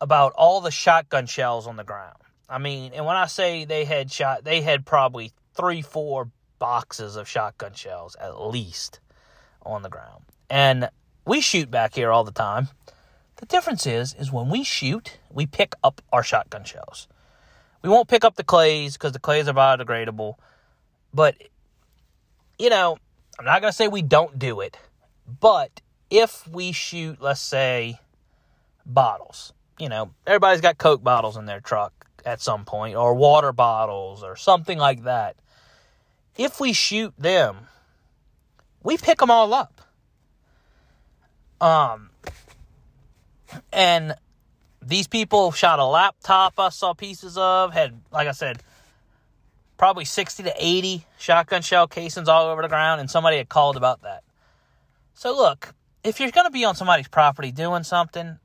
about 0.00 0.32
all 0.32 0.60
the 0.60 0.72
shotgun 0.72 1.26
shells 1.26 1.66
on 1.66 1.76
the 1.76 1.84
ground. 1.84 2.16
I 2.54 2.58
mean, 2.58 2.92
and 2.94 3.04
when 3.04 3.16
I 3.16 3.26
say 3.26 3.64
they 3.64 3.84
had 3.84 4.12
shot, 4.12 4.44
they 4.44 4.60
had 4.60 4.86
probably 4.86 5.32
three, 5.54 5.82
four 5.82 6.30
boxes 6.60 7.16
of 7.16 7.28
shotgun 7.28 7.72
shells 7.72 8.14
at 8.20 8.40
least 8.40 9.00
on 9.66 9.82
the 9.82 9.88
ground. 9.88 10.22
And 10.48 10.88
we 11.26 11.40
shoot 11.40 11.68
back 11.68 11.96
here 11.96 12.12
all 12.12 12.22
the 12.22 12.30
time. 12.30 12.68
The 13.38 13.46
difference 13.46 13.88
is, 13.88 14.14
is 14.14 14.30
when 14.30 14.50
we 14.50 14.62
shoot, 14.62 15.18
we 15.32 15.46
pick 15.46 15.74
up 15.82 16.00
our 16.12 16.22
shotgun 16.22 16.62
shells. 16.62 17.08
We 17.82 17.88
won't 17.88 18.06
pick 18.06 18.22
up 18.22 18.36
the 18.36 18.44
clays 18.44 18.92
because 18.92 19.10
the 19.10 19.18
clays 19.18 19.48
are 19.48 19.52
biodegradable. 19.52 20.36
But, 21.12 21.34
you 22.56 22.70
know, 22.70 22.98
I'm 23.36 23.46
not 23.46 23.62
going 23.62 23.72
to 23.72 23.76
say 23.76 23.88
we 23.88 24.02
don't 24.02 24.38
do 24.38 24.60
it. 24.60 24.78
But 25.40 25.80
if 26.08 26.46
we 26.46 26.70
shoot, 26.70 27.20
let's 27.20 27.40
say, 27.40 27.98
bottles, 28.86 29.52
you 29.76 29.88
know, 29.88 30.12
everybody's 30.24 30.60
got 30.60 30.78
Coke 30.78 31.02
bottles 31.02 31.36
in 31.36 31.46
their 31.46 31.58
truck 31.58 32.03
at 32.24 32.40
some 32.40 32.64
point, 32.64 32.96
or 32.96 33.14
water 33.14 33.52
bottles, 33.52 34.22
or 34.22 34.36
something 34.36 34.78
like 34.78 35.04
that. 35.04 35.36
If 36.36 36.60
we 36.60 36.72
shoot 36.72 37.14
them, 37.18 37.68
we 38.82 38.96
pick 38.96 39.18
them 39.18 39.30
all 39.30 39.52
up. 39.54 39.80
Um, 41.60 42.10
and 43.72 44.14
these 44.82 45.06
people 45.06 45.52
shot 45.52 45.78
a 45.78 45.84
laptop 45.84 46.58
I 46.58 46.68
saw 46.68 46.94
pieces 46.94 47.38
of, 47.38 47.72
had, 47.72 48.00
like 48.12 48.28
I 48.28 48.32
said, 48.32 48.62
probably 49.76 50.04
60 50.04 50.42
to 50.44 50.54
80 50.56 51.06
shotgun 51.18 51.62
shell 51.62 51.86
casings 51.86 52.28
all 52.28 52.46
over 52.48 52.62
the 52.62 52.68
ground, 52.68 53.00
and 53.00 53.10
somebody 53.10 53.38
had 53.38 53.48
called 53.48 53.76
about 53.76 54.02
that. 54.02 54.22
So, 55.14 55.34
look, 55.34 55.74
if 56.02 56.20
you're 56.20 56.30
going 56.30 56.46
to 56.46 56.50
be 56.50 56.64
on 56.64 56.74
somebody's 56.74 57.08
property 57.08 57.50
doing 57.50 57.82
something, 57.82 58.38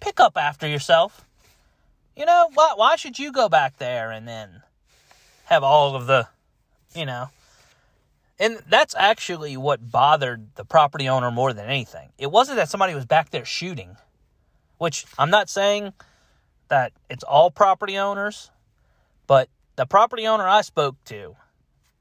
pick 0.00 0.20
up 0.20 0.36
after 0.36 0.68
yourself. 0.68 1.26
You 2.20 2.26
know, 2.26 2.50
why, 2.54 2.74
why 2.76 2.96
should 2.96 3.18
you 3.18 3.32
go 3.32 3.48
back 3.48 3.78
there 3.78 4.12
and 4.12 4.28
then 4.28 4.62
have 5.46 5.64
all 5.64 5.96
of 5.96 6.06
the, 6.06 6.28
you 6.94 7.06
know? 7.06 7.30
And 8.38 8.60
that's 8.68 8.94
actually 8.94 9.56
what 9.56 9.90
bothered 9.90 10.54
the 10.54 10.64
property 10.64 11.08
owner 11.08 11.32
more 11.32 11.52
than 11.52 11.66
anything. 11.66 12.10
It 12.18 12.30
wasn't 12.30 12.56
that 12.58 12.68
somebody 12.68 12.94
was 12.94 13.06
back 13.06 13.30
there 13.30 13.44
shooting 13.44 13.96
which 14.80 15.04
I'm 15.18 15.28
not 15.28 15.50
saying 15.50 15.92
that 16.68 16.92
it's 17.10 17.22
all 17.22 17.50
property 17.50 17.98
owners, 17.98 18.50
but 19.26 19.50
the 19.76 19.84
property 19.84 20.26
owner 20.26 20.48
I 20.48 20.62
spoke 20.62 20.96
to, 21.04 21.36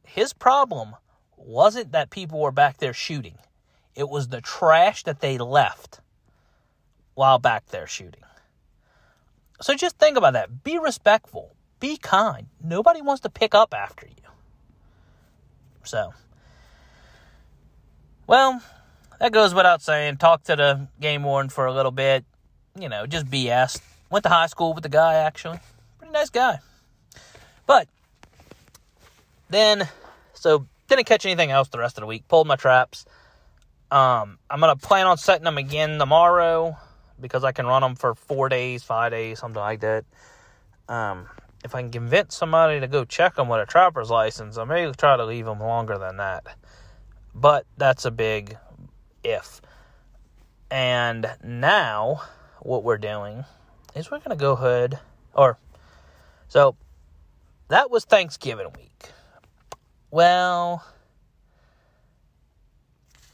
his 0.01 0.31
problem 0.31 0.95
wasn't 1.35 1.91
that 1.91 2.09
people 2.09 2.39
were 2.39 2.53
back 2.53 2.77
there 2.77 2.93
shooting. 2.93 3.37
It 3.95 4.07
was 4.07 4.29
the 4.29 4.39
trash 4.39 5.03
that 5.03 5.19
they 5.19 5.37
left 5.37 5.99
while 7.15 7.37
back 7.37 7.65
there 7.67 7.85
shooting. 7.85 8.23
So 9.61 9.75
just 9.75 9.97
think 9.97 10.17
about 10.17 10.33
that. 10.33 10.63
Be 10.63 10.79
respectful. 10.79 11.55
Be 11.79 11.97
kind. 11.97 12.47
Nobody 12.63 13.01
wants 13.01 13.21
to 13.21 13.29
pick 13.29 13.53
up 13.55 13.73
after 13.73 14.07
you. 14.07 14.13
So, 15.83 16.13
well, 18.27 18.61
that 19.19 19.31
goes 19.31 19.53
without 19.53 19.81
saying. 19.81 20.17
Talk 20.17 20.43
to 20.43 20.55
the 20.55 20.87
game 20.99 21.23
warden 21.23 21.49
for 21.49 21.65
a 21.65 21.73
little 21.73 21.91
bit 21.91 22.25
you 22.77 22.89
know, 22.89 23.05
just 23.05 23.27
BS. 23.27 23.81
Went 24.09 24.23
to 24.23 24.29
high 24.29 24.47
school 24.47 24.73
with 24.73 24.83
the 24.83 24.89
guy, 24.89 25.15
actually. 25.15 25.59
Pretty 25.97 26.13
nice 26.13 26.29
guy. 26.29 26.59
But 27.67 27.87
then, 29.49 29.87
so 30.33 30.65
didn't 30.87 31.05
catch 31.05 31.25
anything 31.25 31.51
else 31.51 31.69
the 31.69 31.79
rest 31.79 31.97
of 31.97 32.01
the 32.01 32.07
week. 32.07 32.27
Pulled 32.27 32.47
my 32.47 32.55
traps. 32.55 33.05
Um, 33.91 34.37
I'm 34.49 34.59
gonna 34.59 34.75
plan 34.75 35.07
on 35.07 35.17
setting 35.17 35.43
them 35.43 35.57
again 35.57 35.97
tomorrow 35.97 36.77
because 37.21 37.43
I 37.43 37.51
can 37.51 37.65
run 37.65 37.81
them 37.81 37.95
for 37.95 38.15
four 38.15 38.49
days, 38.49 38.83
five 38.83 39.11
days, 39.11 39.39
something 39.39 39.59
like 39.59 39.81
that. 39.81 40.05
Um, 40.87 41.27
if 41.63 41.75
I 41.75 41.81
can 41.81 41.91
convince 41.91 42.35
somebody 42.35 42.79
to 42.79 42.87
go 42.87 43.05
check 43.05 43.35
them 43.35 43.47
with 43.47 43.61
a 43.61 43.65
trapper's 43.65 44.09
license, 44.09 44.57
I 44.57 44.63
may 44.63 44.91
try 44.93 45.17
to 45.17 45.25
leave 45.25 45.45
them 45.45 45.59
longer 45.59 45.97
than 45.97 46.17
that. 46.17 46.45
But 47.35 47.65
that's 47.77 48.05
a 48.05 48.11
big 48.11 48.57
if. 49.23 49.61
And 50.71 51.29
now 51.43 52.21
what 52.59 52.83
we're 52.83 52.97
doing 52.97 53.43
is 53.95 54.09
we're 54.09 54.19
going 54.19 54.29
to 54.29 54.35
go 54.35 54.53
ahead, 54.53 54.99
or, 55.33 55.57
so 56.47 56.75
that 57.67 57.91
was 57.91 58.05
Thanksgiving 58.05 58.67
week. 58.77 59.11
Well, 60.11 60.83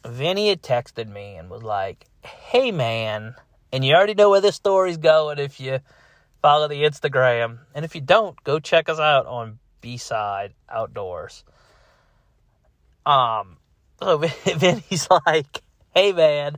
Vinny 0.05 0.49
had 0.49 0.61
texted 0.61 1.07
me 1.07 1.35
and 1.35 1.49
was 1.49 1.63
like, 1.63 2.05
hey 2.23 2.71
man, 2.71 3.35
and 3.75 3.83
you 3.83 3.93
already 3.93 4.13
know 4.13 4.29
where 4.29 4.39
this 4.39 4.55
story's 4.55 4.95
going 4.95 5.37
if 5.37 5.59
you 5.59 5.81
follow 6.41 6.69
the 6.69 6.83
Instagram. 6.83 7.57
And 7.75 7.83
if 7.83 7.93
you 7.93 7.99
don't, 7.99 8.41
go 8.45 8.57
check 8.57 8.87
us 8.87 8.99
out 8.99 9.25
on 9.25 9.59
B 9.81 9.97
side 9.97 10.53
outdoors. 10.69 11.43
Um, 13.05 13.57
so 13.99 14.17
Vinny's 14.45 15.09
like, 15.27 15.61
"Hey 15.93 16.13
man, 16.13 16.57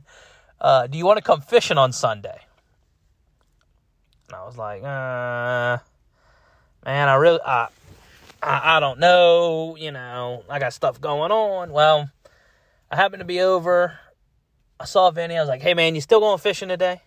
uh, 0.60 0.86
do 0.86 0.96
you 0.96 1.04
want 1.04 1.16
to 1.16 1.24
come 1.24 1.40
fishing 1.40 1.76
on 1.76 1.90
Sunday?" 1.90 2.38
And 4.28 4.36
I 4.36 4.46
was 4.46 4.56
like, 4.56 4.84
"Uh, 4.84 5.78
man, 6.86 7.08
I 7.08 7.14
really, 7.16 7.40
I, 7.44 7.66
I, 8.40 8.76
I 8.76 8.80
don't 8.80 9.00
know. 9.00 9.74
You 9.76 9.90
know, 9.90 10.44
I 10.48 10.60
got 10.60 10.72
stuff 10.72 11.00
going 11.00 11.32
on." 11.32 11.72
Well, 11.72 12.08
I 12.92 12.94
happened 12.94 13.22
to 13.22 13.26
be 13.26 13.40
over. 13.40 13.98
I 14.78 14.84
saw 14.84 15.10
Vinny. 15.10 15.36
I 15.36 15.40
was 15.40 15.48
like, 15.48 15.62
"Hey 15.62 15.74
man, 15.74 15.96
you 15.96 16.00
still 16.00 16.20
going 16.20 16.38
fishing 16.38 16.68
today?" 16.68 17.02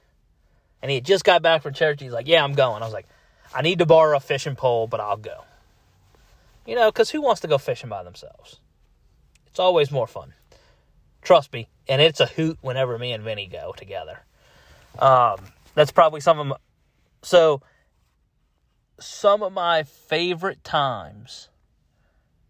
And 0.82 0.90
he 0.90 0.96
had 0.96 1.06
just 1.06 1.24
got 1.24 1.42
back 1.42 1.62
from 1.62 1.74
church. 1.74 2.02
He's 2.02 2.12
like, 2.12 2.28
"Yeah, 2.28 2.44
I'm 2.44 2.54
going." 2.54 2.82
I 2.82 2.86
was 2.86 2.94
like, 2.94 3.08
"I 3.54 3.62
need 3.62 3.80
to 3.80 3.86
borrow 3.86 4.18
a 4.18 4.20
fishing 4.20 4.56
pole, 4.56 4.88
but 4.88 5.00
I'll 5.00 5.18
go." 5.18 5.44
You 6.66 6.76
know, 6.76 6.92
because 6.92 7.10
who 7.10 7.22
wants 7.22 7.42
to 7.42 7.48
go 7.48 7.58
fishing 7.58 7.90
by 7.90 8.04
themselves? 8.04 8.60
It's 9.48 9.60
always 9.60 9.92
more 9.92 10.08
fun. 10.08 10.34
Trust 11.22 11.54
me, 11.54 11.68
and 11.88 12.02
it's 12.02 12.20
a 12.20 12.26
hoot 12.26 12.58
whenever 12.62 12.98
me 12.98 13.12
and 13.12 13.24
Vinny 13.24 13.48
go 13.48 13.74
together. 13.76 14.22
Um, 14.98 15.38
that's 15.76 15.92
probably 15.92 16.22
some 16.22 16.40
of 16.40 16.48
my, 16.48 16.56
so 17.22 17.62
some 19.00 19.44
of 19.44 19.54
my 19.54 19.84
favorite 19.84 20.64
times 20.64 21.50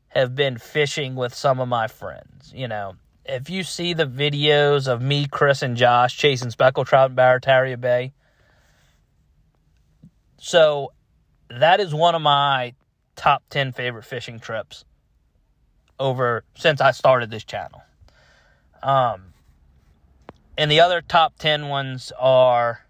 have 0.10 0.36
been 0.36 0.58
fishing 0.58 1.16
with 1.16 1.34
some 1.34 1.60
of 1.60 1.68
my 1.68 1.88
friends. 1.88 2.52
You 2.54 2.68
know, 2.68 2.96
if 3.26 3.50
you 3.50 3.64
see 3.64 3.94
the 3.94 4.06
videos 4.06 4.88
of 4.88 5.02
me, 5.02 5.28
Chris, 5.28 5.62
and 5.62 5.78
Josh 5.78 6.18
chasing 6.18 6.50
speckled 6.50 6.88
trout 6.88 7.12
in 7.12 7.16
Barataria 7.16 7.80
Bay, 7.80 8.14
so 10.44 10.92
that 11.52 11.80
is 11.80 11.94
one 11.94 12.16
of 12.16 12.22
my 12.24 12.74
top 13.16 13.44
10 13.52 13.74
favorite 13.74 14.06
fishing 14.06 14.40
trips 14.40 14.86
over 16.00 16.44
since 16.56 16.82
I 16.82 16.90
started 16.90 17.30
this 17.30 17.44
channel. 17.44 17.84
Um, 18.82 19.34
and 20.58 20.72
the 20.72 20.80
other 20.80 21.02
top 21.02 21.38
10 21.38 21.68
ones 21.68 22.12
are, 22.18 22.82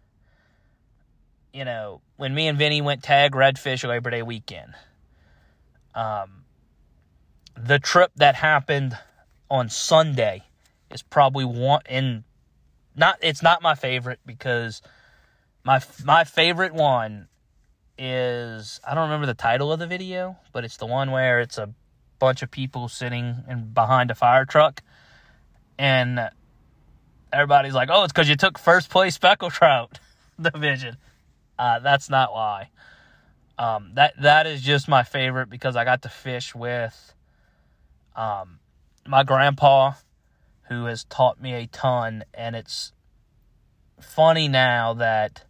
you 1.54 1.66
know, 1.66 2.00
when 2.16 2.34
me 2.34 2.48
and 2.48 2.58
Vinny 2.58 2.82
went 2.82 3.04
tag 3.04 3.34
redfish 3.34 3.86
Labor 3.86 4.12
Day 4.12 4.22
weekend. 4.22 4.74
Um, 5.94 6.46
the 7.58 7.80
trip 7.80 8.12
that 8.16 8.36
happened 8.36 8.98
on 9.50 9.68
Sunday 9.68 10.46
is 10.90 11.02
probably 11.02 11.44
one 11.44 11.82
in 11.90 12.24
not 12.96 13.18
it's 13.22 13.44
not 13.44 13.62
my 13.62 13.76
favorite 13.76 14.22
because 14.26 14.82
my 15.66 15.82
my 16.06 16.24
favorite 16.24 16.74
one 16.74 17.28
is 17.98 18.80
I 18.88 18.96
don't 18.96 19.04
remember 19.04 19.28
the 19.28 19.34
title 19.34 19.72
of 19.72 19.80
the 19.80 19.88
video, 19.88 20.38
but 20.54 20.64
it's 20.64 20.78
the 20.78 20.86
one 20.86 21.12
where 21.12 21.40
it's 21.40 21.58
a 21.58 21.70
bunch 22.20 22.42
of 22.42 22.52
people 22.52 22.88
sitting 22.88 23.44
in 23.50 23.74
behind 23.74 24.12
a 24.12 24.16
fire 24.16 24.46
truck, 24.46 24.82
and 25.78 26.30
everybody's 27.32 27.74
like, 27.74 27.90
"Oh, 27.92 28.04
it's 28.04 28.14
because 28.14 28.30
you 28.30 28.36
took 28.36 28.58
first 28.58 28.90
place 28.90 29.16
speckled 29.16 29.54
trout 29.54 30.00
division." 30.42 30.98
Uh, 31.58 31.80
that's 31.80 32.10
not 32.10 32.34
why. 32.34 32.70
Um, 33.58 33.92
that 33.94 34.14
that 34.22 34.48
is 34.48 34.62
just 34.62 34.88
my 34.88 35.04
favorite 35.04 35.50
because 35.50 35.76
I 35.76 35.84
got 35.84 36.02
to 36.04 36.10
fish 36.10 36.56
with 36.56 37.14
um, 38.16 38.60
my 39.08 39.24
grandpa, 39.24 39.94
who 40.70 40.86
has 40.86 41.04
taught 41.04 41.42
me 41.42 41.54
a 41.54 41.68
ton, 41.68 42.24
and 42.34 42.56
it's 42.56 42.94
funny 44.00 44.48
now 44.48 44.96
that 44.96 45.44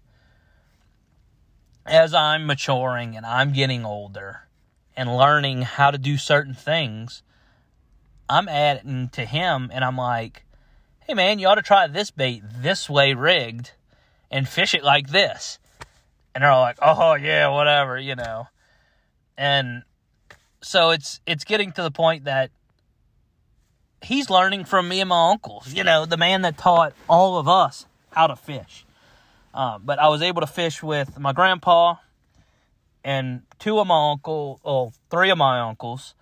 as 1.85 2.13
I'm 2.13 2.45
maturing 2.45 3.15
and 3.15 3.25
I'm 3.25 3.53
getting 3.53 3.85
older 3.85 4.47
and 4.95 5.15
learning 5.15 5.63
how 5.63 5.91
to 5.91 5.97
do 5.97 6.17
certain 6.17 6.53
things, 6.53 7.23
I'm 8.29 8.47
adding 8.47 9.09
to 9.09 9.25
him 9.25 9.69
and 9.73 9.83
I'm 9.83 9.97
like, 9.97 10.45
hey 11.01 11.13
man, 11.13 11.39
you 11.39 11.47
ought 11.47 11.55
to 11.55 11.61
try 11.61 11.87
this 11.87 12.11
bait 12.11 12.43
this 12.45 12.89
way 12.89 13.13
rigged 13.13 13.71
and 14.29 14.47
fish 14.47 14.73
it 14.73 14.83
like 14.83 15.09
this. 15.09 15.59
And 16.33 16.43
they're 16.43 16.51
all 16.51 16.61
like, 16.61 16.77
oh 16.81 17.15
yeah, 17.15 17.49
whatever, 17.49 17.97
you 17.97 18.15
know. 18.15 18.47
And 19.37 19.83
so 20.61 20.91
it's 20.91 21.19
it's 21.25 21.43
getting 21.43 21.71
to 21.73 21.83
the 21.83 21.91
point 21.91 22.25
that 22.25 22.51
he's 24.01 24.29
learning 24.29 24.65
from 24.65 24.87
me 24.87 25.01
and 25.01 25.09
my 25.09 25.31
uncles, 25.31 25.73
you 25.73 25.83
know, 25.83 26.05
the 26.05 26.17
man 26.17 26.43
that 26.43 26.57
taught 26.57 26.93
all 27.09 27.37
of 27.37 27.47
us 27.47 27.85
how 28.11 28.27
to 28.27 28.35
fish. 28.35 28.85
Um, 29.53 29.81
but 29.83 29.99
I 29.99 30.07
was 30.07 30.21
able 30.21 30.41
to 30.41 30.47
fish 30.47 30.81
with 30.81 31.19
my 31.19 31.33
grandpa 31.33 31.95
and 33.03 33.41
two 33.59 33.79
of 33.79 33.87
my 33.87 34.11
uncle, 34.11 34.59
oh, 34.63 34.93
three 35.09 35.29
of 35.29 35.37
my 35.37 35.59
uncles, 35.61 36.15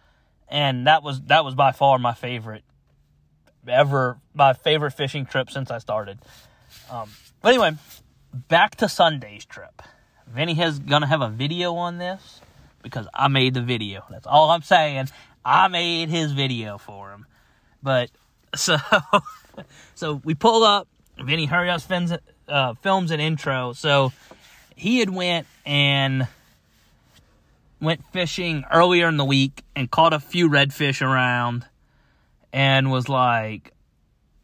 and 0.47 0.87
that 0.87 1.03
was 1.03 1.21
that 1.23 1.45
was 1.45 1.55
by 1.55 1.71
far 1.71 1.99
my 1.99 2.13
favorite 2.13 2.63
ever, 3.67 4.19
my 4.33 4.53
favorite 4.53 4.91
fishing 4.91 5.25
trip 5.25 5.51
since 5.51 5.69
I 5.69 5.77
started. 5.77 6.19
Um, 6.89 7.09
but 7.41 7.49
anyway, 7.49 7.71
back 8.33 8.75
to 8.77 8.89
Sunday's 8.89 9.45
trip. 9.45 9.81
Vinny 10.27 10.55
has 10.55 10.79
gonna 10.79 11.07
have 11.07 11.21
a 11.21 11.29
video 11.29 11.75
on 11.75 11.97
this 11.97 12.41
because 12.81 13.07
I 13.13 13.27
made 13.27 13.53
the 13.53 13.61
video. 13.61 14.03
That's 14.09 14.27
all 14.27 14.49
I'm 14.49 14.61
saying. 14.61 15.09
I 15.43 15.67
made 15.67 16.09
his 16.09 16.31
video 16.31 16.77
for 16.77 17.11
him. 17.11 17.25
But 17.81 18.09
so 18.55 18.77
so 19.95 20.21
we 20.23 20.35
pull 20.35 20.63
up. 20.63 20.87
Vinny 21.21 21.45
hurry 21.45 21.69
up 21.69 21.81
spins 21.81 22.13
uh, 22.49 22.73
films 22.75 23.11
an 23.11 23.19
intro. 23.19 23.73
So 23.73 24.11
he 24.75 24.99
had 24.99 25.09
went 25.09 25.47
and 25.65 26.27
went 27.81 28.03
fishing 28.11 28.65
earlier 28.71 29.07
in 29.07 29.17
the 29.17 29.25
week 29.25 29.63
and 29.75 29.89
caught 29.89 30.13
a 30.13 30.19
few 30.19 30.49
redfish 30.49 31.01
around 31.01 31.65
and 32.51 32.91
was 32.91 33.07
like, 33.09 33.73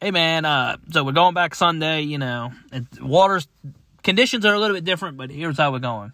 "Hey 0.01 0.11
man, 0.11 0.45
uh, 0.45 0.77
so 0.91 1.03
we're 1.03 1.11
going 1.11 1.33
back 1.33 1.55
Sunday. 1.55 2.01
You 2.01 2.17
know, 2.17 2.51
water's 3.01 3.47
conditions 4.03 4.45
are 4.45 4.53
a 4.53 4.59
little 4.59 4.75
bit 4.75 4.85
different, 4.85 5.17
but 5.17 5.29
here's 5.29 5.57
how 5.57 5.71
we're 5.71 5.79
going." 5.79 6.13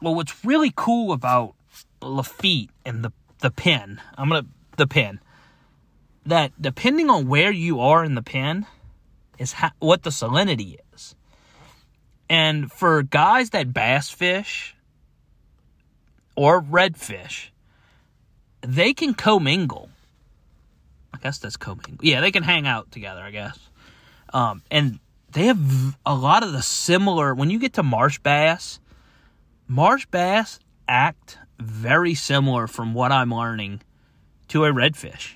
Well, 0.00 0.14
what's 0.14 0.44
really 0.44 0.72
cool 0.74 1.12
about 1.12 1.54
Lafitte 2.00 2.70
and 2.84 3.04
the 3.04 3.12
the 3.40 3.50
Pen, 3.50 4.00
I'm 4.16 4.28
gonna 4.28 4.46
the 4.76 4.86
Pen 4.86 5.20
that 6.26 6.52
depending 6.60 7.10
on 7.10 7.28
where 7.28 7.50
you 7.50 7.80
are 7.80 8.04
in 8.04 8.14
the 8.14 8.22
Pen 8.22 8.66
is 9.40 9.54
ha- 9.54 9.72
what 9.80 10.04
the 10.04 10.10
salinity 10.10 10.76
is. 10.94 11.16
And 12.28 12.70
for 12.70 13.02
guys 13.02 13.50
that 13.50 13.72
bass 13.72 14.10
fish 14.10 14.76
or 16.36 16.62
redfish, 16.62 17.48
they 18.60 18.92
can 18.92 19.14
commingle. 19.14 19.88
I 21.12 21.18
guess 21.18 21.38
that's 21.38 21.56
commingle. 21.56 21.98
Yeah, 22.02 22.20
they 22.20 22.30
can 22.30 22.44
hang 22.44 22.68
out 22.68 22.92
together, 22.92 23.22
I 23.22 23.30
guess. 23.32 23.58
Um, 24.32 24.62
and 24.70 25.00
they 25.32 25.46
have 25.46 25.96
a 26.04 26.14
lot 26.14 26.44
of 26.44 26.52
the 26.52 26.62
similar, 26.62 27.34
when 27.34 27.50
you 27.50 27.58
get 27.58 27.72
to 27.74 27.82
marsh 27.82 28.18
bass, 28.20 28.78
marsh 29.66 30.06
bass 30.06 30.60
act 30.86 31.38
very 31.58 32.14
similar 32.14 32.66
from 32.66 32.94
what 32.94 33.10
I'm 33.10 33.32
learning 33.32 33.80
to 34.48 34.66
a 34.66 34.70
redfish. 34.70 35.34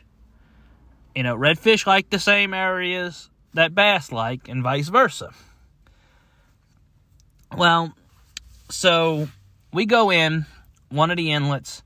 You 1.14 1.22
know, 1.22 1.36
redfish 1.36 1.86
like 1.86 2.10
the 2.10 2.18
same 2.18 2.52
areas 2.52 3.30
that 3.54 3.74
bass 3.74 4.12
like, 4.12 4.48
and 4.48 4.62
vice 4.62 4.88
versa. 4.88 5.32
Well, 7.56 7.94
so 8.68 9.28
we 9.72 9.86
go 9.86 10.10
in 10.10 10.46
one 10.90 11.10
of 11.10 11.16
the 11.16 11.32
inlets. 11.32 11.82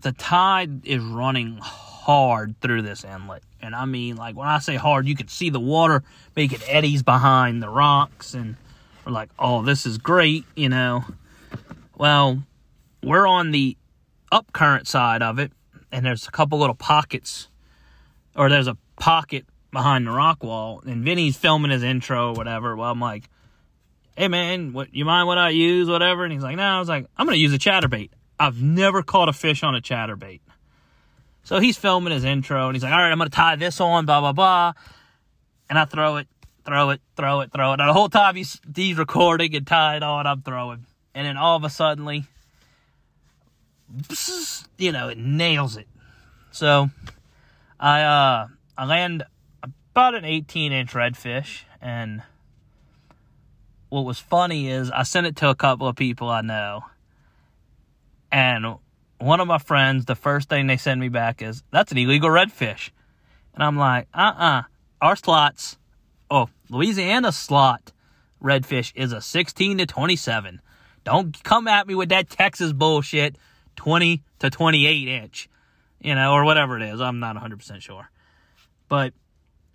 The 0.00 0.12
tide 0.12 0.86
is 0.86 1.02
running 1.02 1.58
hard 1.60 2.60
through 2.60 2.82
this 2.82 3.04
inlet. 3.04 3.42
And 3.60 3.74
I 3.74 3.84
mean, 3.84 4.16
like, 4.16 4.36
when 4.36 4.48
I 4.48 4.58
say 4.58 4.76
hard, 4.76 5.06
you 5.06 5.14
can 5.14 5.28
see 5.28 5.50
the 5.50 5.60
water 5.60 6.02
making 6.34 6.60
eddies 6.66 7.02
behind 7.02 7.62
the 7.62 7.68
rocks. 7.68 8.34
And 8.34 8.56
we're 9.04 9.12
like, 9.12 9.30
oh, 9.38 9.62
this 9.62 9.86
is 9.86 9.98
great, 9.98 10.44
you 10.56 10.68
know. 10.68 11.04
Well, 11.96 12.42
we're 13.02 13.26
on 13.26 13.52
the 13.52 13.76
upcurrent 14.32 14.86
side 14.88 15.22
of 15.22 15.38
it. 15.38 15.52
And 15.92 16.04
there's 16.06 16.26
a 16.26 16.30
couple 16.30 16.58
little 16.58 16.74
pockets, 16.74 17.48
or 18.34 18.48
there's 18.48 18.66
a 18.66 18.76
pocket 18.96 19.44
behind 19.72 20.06
the 20.06 20.10
rock 20.10 20.44
wall, 20.44 20.82
and 20.86 21.04
Vinny's 21.04 21.36
filming 21.36 21.70
his 21.70 21.82
intro 21.82 22.28
or 22.28 22.34
whatever. 22.34 22.76
Well, 22.76 22.90
I'm 22.90 23.00
like, 23.00 23.28
hey 24.16 24.28
man, 24.28 24.72
what 24.72 24.94
you 24.94 25.04
mind 25.04 25.26
what 25.26 25.38
I 25.38 25.50
use, 25.50 25.88
whatever? 25.88 26.24
And 26.24 26.32
he's 26.32 26.42
like, 26.42 26.56
no. 26.56 26.62
I 26.62 26.78
was 26.78 26.88
like, 26.88 27.06
I'm 27.16 27.26
gonna 27.26 27.38
use 27.38 27.52
a 27.52 27.58
chatterbait. 27.58 28.10
I've 28.38 28.60
never 28.62 29.02
caught 29.02 29.28
a 29.28 29.32
fish 29.32 29.62
on 29.62 29.74
a 29.74 29.80
chatterbait. 29.80 30.40
So 31.44 31.58
he's 31.58 31.76
filming 31.76 32.12
his 32.12 32.24
intro, 32.24 32.66
and 32.66 32.76
he's 32.76 32.82
like, 32.82 32.92
all 32.92 32.98
right, 32.98 33.10
I'm 33.10 33.18
gonna 33.18 33.30
tie 33.30 33.56
this 33.56 33.80
on, 33.80 34.06
blah 34.06 34.20
blah 34.20 34.32
blah, 34.32 34.72
and 35.68 35.78
I 35.78 35.86
throw 35.86 36.16
it, 36.16 36.28
throw 36.64 36.90
it, 36.90 37.00
throw 37.16 37.40
it, 37.40 37.52
throw 37.52 37.72
it. 37.72 37.78
Now 37.78 37.86
the 37.86 37.94
whole 37.94 38.08
time 38.08 38.36
he's 38.36 38.60
he's 38.76 38.96
recording 38.96 39.54
and 39.56 39.66
tied 39.66 40.02
on, 40.02 40.26
I'm 40.26 40.42
throwing, 40.42 40.86
and 41.14 41.26
then 41.26 41.36
all 41.36 41.56
of 41.56 41.64
a 41.64 41.70
suddenly, 41.70 42.24
you 44.78 44.92
know, 44.92 45.08
it 45.08 45.18
nails 45.18 45.76
it. 45.76 45.88
So 46.52 46.90
I 47.80 48.02
uh 48.02 48.48
I 48.76 48.84
land 48.84 49.24
about 49.92 50.14
an 50.14 50.24
18 50.24 50.72
inch 50.72 50.92
redfish. 50.92 51.62
And 51.80 52.22
what 53.90 54.04
was 54.04 54.18
funny 54.18 54.68
is 54.68 54.90
I 54.90 55.02
sent 55.02 55.26
it 55.26 55.36
to 55.36 55.50
a 55.50 55.54
couple 55.54 55.86
of 55.86 55.96
people 55.96 56.28
I 56.28 56.40
know. 56.40 56.84
And 58.30 58.76
one 59.18 59.40
of 59.40 59.46
my 59.46 59.58
friends, 59.58 60.06
the 60.06 60.14
first 60.14 60.48
thing 60.48 60.66
they 60.66 60.78
send 60.78 61.00
me 61.00 61.10
back 61.10 61.42
is, 61.42 61.62
that's 61.70 61.92
an 61.92 61.98
illegal 61.98 62.30
redfish. 62.30 62.90
And 63.54 63.62
I'm 63.62 63.76
like, 63.76 64.08
uh 64.14 64.32
uh 64.36 64.62
Our 65.02 65.14
slots, 65.16 65.76
oh, 66.30 66.48
Louisiana 66.70 67.30
slot 67.30 67.92
redfish 68.42 68.92
is 68.94 69.12
a 69.12 69.20
16 69.20 69.78
to 69.78 69.86
27. 69.86 70.62
Don't 71.04 71.42
come 71.44 71.68
at 71.68 71.86
me 71.86 71.94
with 71.94 72.08
that 72.08 72.30
Texas 72.30 72.72
bullshit, 72.72 73.36
20 73.76 74.22
to 74.38 74.48
28 74.48 75.08
inch, 75.08 75.50
you 76.00 76.14
know, 76.14 76.32
or 76.32 76.44
whatever 76.44 76.78
it 76.78 76.82
is. 76.82 77.00
I'm 77.00 77.20
not 77.20 77.36
100% 77.36 77.82
sure. 77.82 78.10
But, 78.88 79.12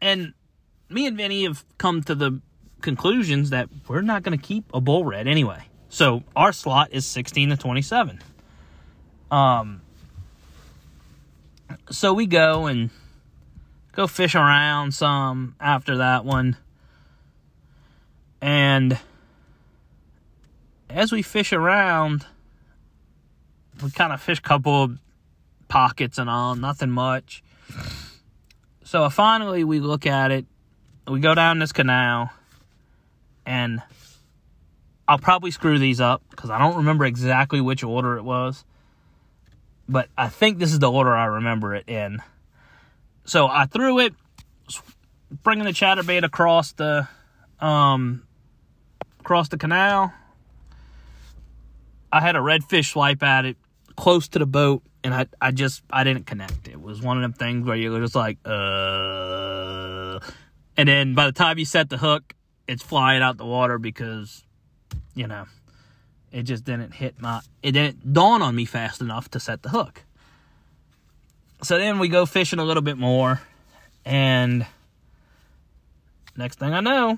and 0.02 0.34
me 0.90 1.08
and 1.08 1.18
Vinny 1.18 1.44
have 1.44 1.66
come 1.78 2.04
to 2.04 2.16
the 2.16 2.42
conclusions 2.82 3.50
that 3.50 3.70
we're 3.88 4.02
not 4.02 4.24
going 4.24 4.38
to 4.38 4.44
keep 4.44 4.66
a 4.74 4.82
bull 4.82 5.04
red 5.04 5.28
anyway. 5.28 5.64
So 5.90 6.24
our 6.36 6.52
slot 6.52 6.90
is 6.92 7.06
16 7.06 7.50
to 7.50 7.58
27. 7.58 8.22
Um, 9.32 9.82
so 11.90 12.14
we 12.14 12.26
go 12.26 12.66
and 12.66 12.90
go 13.94 14.08
fish 14.08 14.36
around 14.36 14.94
some 14.94 15.56
after 15.60 15.98
that 15.98 16.24
one. 16.24 16.58
And 18.42 18.98
as 20.90 21.12
we 21.12 21.22
fish 21.22 21.52
around, 21.52 22.26
we 23.84 23.92
kind 23.92 24.14
of 24.14 24.22
fish 24.22 24.40
a 24.40 24.42
couple 24.42 24.84
of 24.84 25.00
pockets 25.68 26.18
and 26.18 26.30
all, 26.30 26.56
nothing 26.56 26.92
much. 26.92 27.44
So 28.88 29.10
finally 29.10 29.66
we 29.66 29.82
look 29.82 30.06
at 30.06 30.32
it. 30.32 30.46
We 31.06 31.20
go 31.20 31.36
down 31.36 31.60
this 31.60 31.74
canal 31.74 32.32
and 33.46 33.82
I'll 35.06 35.18
probably 35.18 35.52
screw 35.52 35.78
these 35.78 36.00
up 36.00 36.24
because 36.30 36.50
I 36.50 36.58
don't 36.58 36.78
remember 36.78 37.04
exactly 37.04 37.60
which 37.60 37.84
order 37.84 38.16
it 38.16 38.24
was. 38.24 38.64
But 39.90 40.08
I 40.18 40.30
think 40.30 40.58
this 40.58 40.72
is 40.72 40.80
the 40.80 40.90
order 40.90 41.14
I 41.14 41.26
remember 41.26 41.76
it 41.76 41.90
in. 41.90 42.20
So 43.26 43.46
I 43.48 43.66
threw 43.66 44.00
it, 44.00 44.14
bringing 45.44 45.66
the 45.66 45.72
chatterbait 45.72 46.24
across 46.24 46.72
the 46.72 47.10
um, 47.60 48.26
across 49.20 49.50
the 49.50 49.58
canal. 49.58 50.14
I 52.10 52.22
had 52.22 52.38
a 52.38 52.40
redfish 52.40 52.92
swipe 52.92 53.22
at 53.22 53.44
it 53.44 53.58
close 53.98 54.30
to 54.30 54.40
the 54.40 54.46
boat, 54.46 54.82
and 55.08 55.16
I, 55.16 55.26
I 55.42 55.52
just 55.52 55.84
I 55.90 56.04
didn't 56.04 56.26
connect. 56.26 56.68
It 56.68 56.82
was 56.82 57.02
one 57.02 57.16
of 57.16 57.22
them 57.22 57.32
things 57.32 57.66
where 57.66 57.78
you're 57.78 57.98
just 58.02 58.14
like, 58.14 58.38
uh, 58.44 60.20
and 60.76 60.90
then 60.90 61.16
by 61.16 61.28
the 61.28 61.32
time 61.32 61.58
you 61.58 61.64
set 61.64 61.90
the 61.90 61.98
hook, 61.98 62.34
it's 62.68 62.84
flying 62.84 63.22
out 63.22 63.38
the 63.38 63.46
water 63.46 63.78
because, 63.80 64.44
you 65.16 65.26
know, 65.26 65.46
it 66.34 66.44
just 66.44 66.66
didn't 66.66 66.92
hit 66.92 67.22
my. 67.22 67.40
It 67.64 67.72
didn't 67.72 68.12
dawn 68.12 68.42
on 68.42 68.54
me 68.54 68.66
fast 68.66 69.00
enough 69.00 69.32
to 69.32 69.40
set 69.40 69.64
the 69.64 69.70
hook. 69.70 70.04
So 71.64 71.78
then 71.78 72.00
we 72.00 72.10
go 72.10 72.26
fishing 72.26 72.60
a 72.60 72.66
little 72.66 72.84
bit 72.84 72.98
more, 72.98 73.40
and 74.04 74.66
next 76.36 76.60
thing 76.60 76.74
I 76.74 76.82
know, 76.82 77.18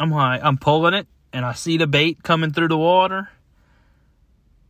I'm 0.00 0.10
like, 0.10 0.40
I'm 0.42 0.56
pulling 0.56 0.94
it, 0.94 1.06
and 1.30 1.44
I 1.44 1.52
see 1.52 1.76
the 1.76 1.86
bait 1.86 2.22
coming 2.22 2.52
through 2.52 2.68
the 2.68 2.78
water, 2.78 3.28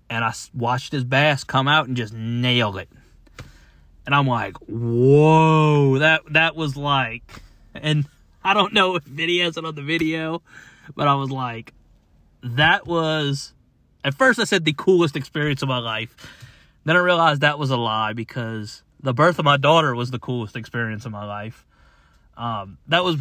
and 0.09 0.25
I 0.25 0.33
watched 0.55 0.92
his 0.92 1.05
bass 1.05 1.45
come 1.45 1.69
out 1.69 1.87
and 1.88 1.97
just 1.97 2.12
nail 2.12 2.79
it. 2.79 2.88
And 4.05 4.14
I'm 4.14 4.27
like, 4.27 4.57
whoa, 4.69 5.99
that 5.99 6.23
that 6.31 6.55
was 6.55 6.77
like, 6.77 7.42
and 7.75 8.07
I 8.45 8.55
don't 8.55 8.73
know 8.73 8.95
if 8.95 9.03
Vinny 9.03 9.40
has 9.40 9.57
it 9.57 9.64
on 9.64 9.75
the 9.75 9.83
video, 9.83 10.42
but 10.95 11.09
I 11.09 11.14
was 11.14 11.31
like, 11.31 11.73
that 12.42 12.87
was, 12.87 13.53
at 14.05 14.14
first 14.14 14.38
I 14.38 14.45
said 14.45 14.64
the 14.64 14.75
coolest 14.75 15.16
experience 15.16 15.62
of 15.62 15.69
my 15.69 15.79
life. 15.79 16.14
Then 16.85 16.97
I 16.97 17.01
realized 17.01 17.40
that 17.40 17.59
was 17.59 17.71
a 17.71 17.77
lie 17.77 18.12
because 18.12 18.85
the 19.01 19.12
birth 19.12 19.40
of 19.40 19.45
my 19.45 19.57
daughter 19.57 19.95
was 19.95 20.12
the 20.12 20.21
coolest 20.21 20.55
experience 20.55 21.05
of 21.05 21.11
my 21.11 21.25
life. 21.25 21.66
Um, 22.37 22.79
that 22.87 23.03
was 23.03 23.16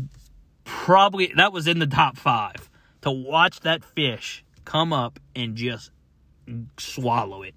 probably, 0.65 1.33
that 1.37 1.51
was 1.51 1.65
in 1.67 1.79
the 1.79 1.87
top 1.87 2.17
five. 2.17 2.69
To 3.01 3.11
watch 3.11 3.61
that 3.61 3.83
fish 3.83 4.43
come 4.65 4.93
up 4.93 5.19
and 5.35 5.55
just 5.55 5.91
swallow 6.77 7.43
it. 7.43 7.55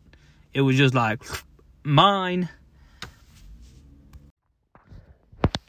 It 0.53 0.63
was 0.63 0.77
just 0.77 0.95
like, 0.95 1.23
mine. 1.83 2.49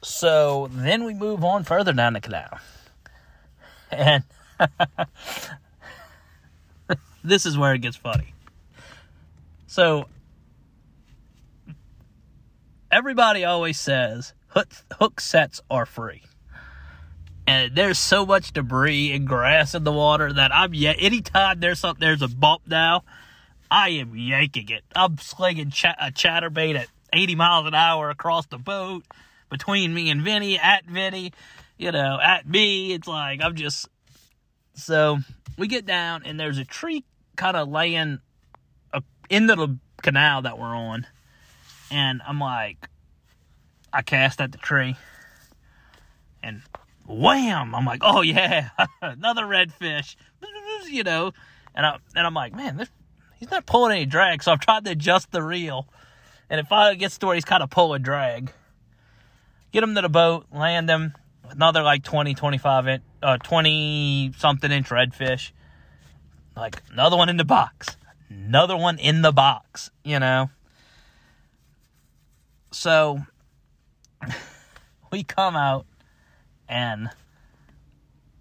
So 0.01 0.69
then 0.71 1.03
we 1.03 1.13
move 1.13 1.43
on 1.43 1.63
further 1.63 1.93
down 1.93 2.13
the 2.13 2.21
canal. 2.21 2.59
And 3.91 4.23
this 7.23 7.45
is 7.45 7.57
where 7.57 7.73
it 7.73 7.79
gets 7.79 7.97
funny. 7.97 8.33
So 9.67 10.05
everybody 12.91 13.45
always 13.45 13.79
says 13.79 14.33
hook, 14.47 14.69
hook 14.93 15.21
sets 15.21 15.61
are 15.69 15.85
free. 15.85 16.23
And 17.49 17.73
there's 17.73 17.97
so 17.97 18.27
much 18.27 18.53
debris 18.53 19.11
and 19.11 19.27
grass 19.27 19.73
in 19.73 19.83
the 19.83 19.91
water 19.91 20.31
that 20.31 20.53
I'm 20.53 20.71
yeah. 20.75 20.91
Anytime 20.91 21.59
there's 21.59 21.79
something, 21.79 21.99
there's 21.99 22.21
a 22.21 22.27
bump 22.27 22.61
now, 22.67 23.03
I 23.71 23.89
am 23.89 24.15
yanking 24.15 24.69
it. 24.69 24.83
I'm 24.95 25.17
slinging 25.17 25.71
ch- 25.71 25.85
a 25.85 26.11
chatterbait 26.11 26.75
at 26.75 26.89
80 27.11 27.33
miles 27.33 27.65
an 27.65 27.73
hour 27.73 28.11
across 28.11 28.45
the 28.45 28.59
boat 28.59 29.03
between 29.49 29.95
me 29.95 30.11
and 30.11 30.21
Vinny, 30.21 30.59
at 30.59 30.85
Vinny, 30.85 31.33
you 31.75 31.91
know, 31.91 32.19
at 32.21 32.47
me. 32.47 32.93
It's 32.93 33.07
like 33.07 33.43
I'm 33.43 33.55
just 33.55 33.89
so 34.75 35.17
we 35.57 35.67
get 35.67 35.87
down 35.87 36.21
and 36.25 36.39
there's 36.39 36.59
a 36.59 36.65
tree 36.65 37.03
kind 37.35 37.57
of 37.57 37.67
laying 37.67 38.19
into 39.27 39.55
the 39.55 39.75
canal 40.03 40.43
that 40.43 40.59
we're 40.59 40.75
on, 40.75 41.07
and 41.89 42.21
I'm 42.27 42.39
like, 42.39 42.89
I 43.91 44.03
cast 44.03 44.39
at 44.39 44.51
the 44.51 44.59
tree, 44.59 44.95
and 46.43 46.61
wham! 47.09 47.75
I'm 47.75 47.85
like, 47.85 48.01
oh 48.03 48.21
yeah, 48.21 48.69
another 49.01 49.43
redfish, 49.43 50.15
you 50.89 51.03
know, 51.03 51.33
and 51.75 51.85
I 51.85 51.97
and 52.15 52.25
I'm 52.25 52.33
like, 52.33 52.55
man, 52.55 52.77
this, 52.77 52.89
he's 53.37 53.51
not 53.51 53.65
pulling 53.65 53.91
any 53.91 54.05
drag, 54.05 54.43
so 54.43 54.51
I've 54.51 54.59
tried 54.59 54.85
to 54.85 54.91
adjust 54.91 55.31
the 55.31 55.43
reel, 55.43 55.87
and 56.49 56.59
it 56.59 56.67
finally 56.67 56.97
gets 56.97 57.17
to 57.17 57.25
where 57.25 57.35
he's 57.35 57.45
kind 57.45 57.63
of 57.63 57.69
pulling 57.69 58.01
drag. 58.01 58.51
Get 59.71 59.83
him 59.83 59.93
to 59.95 60.01
the 60.01 60.09
boat, 60.09 60.47
land 60.51 60.89
him, 60.89 61.13
another 61.49 61.83
like 61.83 62.03
20, 62.03 62.33
25 62.33 62.87
inch, 62.87 63.03
uh, 63.21 63.37
20 63.37 64.33
something 64.37 64.71
inch 64.71 64.89
redfish. 64.89 65.51
Like 66.55 66.81
another 66.91 67.17
one 67.17 67.29
in 67.29 67.37
the 67.37 67.45
box. 67.45 67.97
Another 68.29 68.77
one 68.77 68.99
in 68.99 69.21
the 69.21 69.31
box, 69.31 69.89
you 70.03 70.19
know. 70.19 70.49
So 72.71 73.21
we 75.11 75.23
come 75.23 75.55
out 75.55 75.85
and 76.69 77.09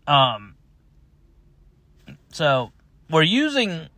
um 0.07 0.55
so 2.31 2.71
we're 3.11 3.23
using 3.23 3.89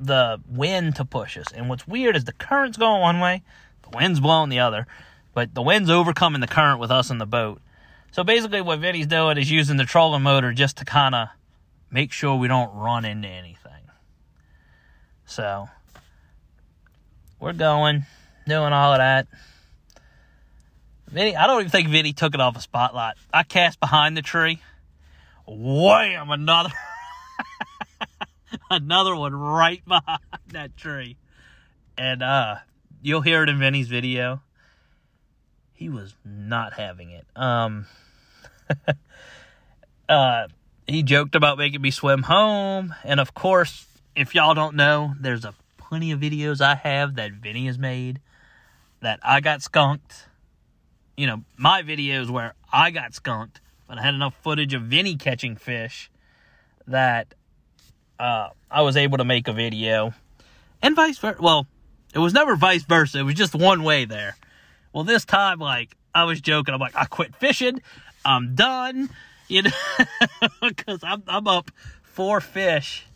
the 0.00 0.40
wind 0.48 0.96
to 0.96 1.04
push 1.04 1.36
us. 1.38 1.46
And 1.54 1.68
what's 1.68 1.86
weird 1.86 2.16
is 2.16 2.24
the 2.24 2.32
current's 2.32 2.76
going 2.76 3.00
one 3.00 3.20
way, 3.20 3.42
the 3.82 3.96
wind's 3.96 4.20
blowing 4.20 4.50
the 4.50 4.58
other, 4.58 4.86
but 5.32 5.54
the 5.54 5.62
wind's 5.62 5.90
overcoming 5.90 6.40
the 6.40 6.46
current 6.46 6.80
with 6.80 6.90
us 6.90 7.10
in 7.10 7.18
the 7.18 7.26
boat. 7.26 7.60
So 8.10 8.22
basically, 8.22 8.60
what 8.60 8.78
Vinny's 8.78 9.06
doing 9.06 9.38
is 9.38 9.50
using 9.50 9.76
the 9.76 9.84
trolling 9.84 10.22
motor 10.22 10.52
just 10.52 10.76
to 10.78 10.84
kind 10.84 11.14
of 11.14 11.28
make 11.90 12.12
sure 12.12 12.36
we 12.36 12.48
don't 12.48 12.74
run 12.74 13.04
into 13.04 13.28
anything. 13.28 13.72
So 15.26 15.68
we're 17.40 17.52
going, 17.52 18.04
doing 18.46 18.72
all 18.72 18.92
of 18.92 18.98
that. 18.98 19.26
Vinny, 21.14 21.36
I 21.36 21.46
don't 21.46 21.60
even 21.60 21.70
think 21.70 21.88
Vinny 21.88 22.12
took 22.12 22.34
it 22.34 22.40
off 22.40 22.56
a 22.56 22.60
Spot-Lock. 22.60 23.14
I 23.32 23.44
cast 23.44 23.78
behind 23.78 24.16
the 24.16 24.22
tree. 24.22 24.60
Wham! 25.46 26.30
Another, 26.30 26.72
another 28.70 29.14
one 29.14 29.32
right 29.32 29.84
behind 29.86 30.20
that 30.48 30.76
tree, 30.76 31.16
and 31.96 32.20
uh, 32.20 32.56
you'll 33.00 33.20
hear 33.20 33.44
it 33.44 33.48
in 33.48 33.60
Vinny's 33.60 33.86
video. 33.86 34.42
He 35.72 35.88
was 35.88 36.16
not 36.24 36.72
having 36.72 37.10
it. 37.10 37.26
Um. 37.36 37.86
uh, 40.08 40.48
he 40.86 41.02
joked 41.04 41.36
about 41.36 41.58
making 41.58 41.80
me 41.80 41.92
swim 41.92 42.24
home. 42.24 42.92
And 43.04 43.20
of 43.20 43.34
course, 43.34 43.86
if 44.16 44.34
y'all 44.34 44.54
don't 44.54 44.74
know, 44.74 45.14
there's 45.20 45.44
a 45.44 45.54
plenty 45.76 46.10
of 46.10 46.18
videos 46.18 46.60
I 46.60 46.74
have 46.74 47.14
that 47.14 47.32
Vinny 47.32 47.66
has 47.66 47.78
made 47.78 48.20
that 49.00 49.20
I 49.22 49.40
got 49.40 49.62
skunked. 49.62 50.26
You 51.16 51.26
know, 51.26 51.44
my 51.56 51.82
videos 51.82 52.28
where 52.28 52.54
I 52.72 52.90
got 52.90 53.14
skunked, 53.14 53.60
but 53.88 53.98
I 53.98 54.02
had 54.02 54.14
enough 54.14 54.34
footage 54.42 54.74
of 54.74 54.82
Vinny 54.82 55.16
catching 55.16 55.56
fish 55.56 56.10
that 56.86 57.34
uh, 58.18 58.48
I 58.70 58.82
was 58.82 58.96
able 58.96 59.18
to 59.18 59.24
make 59.24 59.48
a 59.48 59.52
video. 59.52 60.14
And 60.82 60.96
vice 60.96 61.18
versa. 61.18 61.40
Well, 61.40 61.66
it 62.14 62.18
was 62.18 62.32
never 62.32 62.56
vice 62.56 62.82
versa. 62.82 63.20
It 63.20 63.22
was 63.22 63.34
just 63.34 63.54
one 63.54 63.82
way 63.84 64.04
there. 64.04 64.36
Well, 64.92 65.04
this 65.04 65.24
time, 65.24 65.58
like, 65.58 65.96
I 66.14 66.24
was 66.24 66.40
joking. 66.40 66.74
I'm 66.74 66.80
like, 66.80 66.96
I 66.96 67.06
quit 67.06 67.34
fishing. 67.34 67.80
I'm 68.24 68.54
done, 68.54 69.10
you 69.48 69.62
know, 69.62 69.70
because 70.62 71.00
I'm, 71.02 71.22
I'm 71.26 71.46
up 71.48 71.70
four 72.02 72.40
fish. 72.40 73.06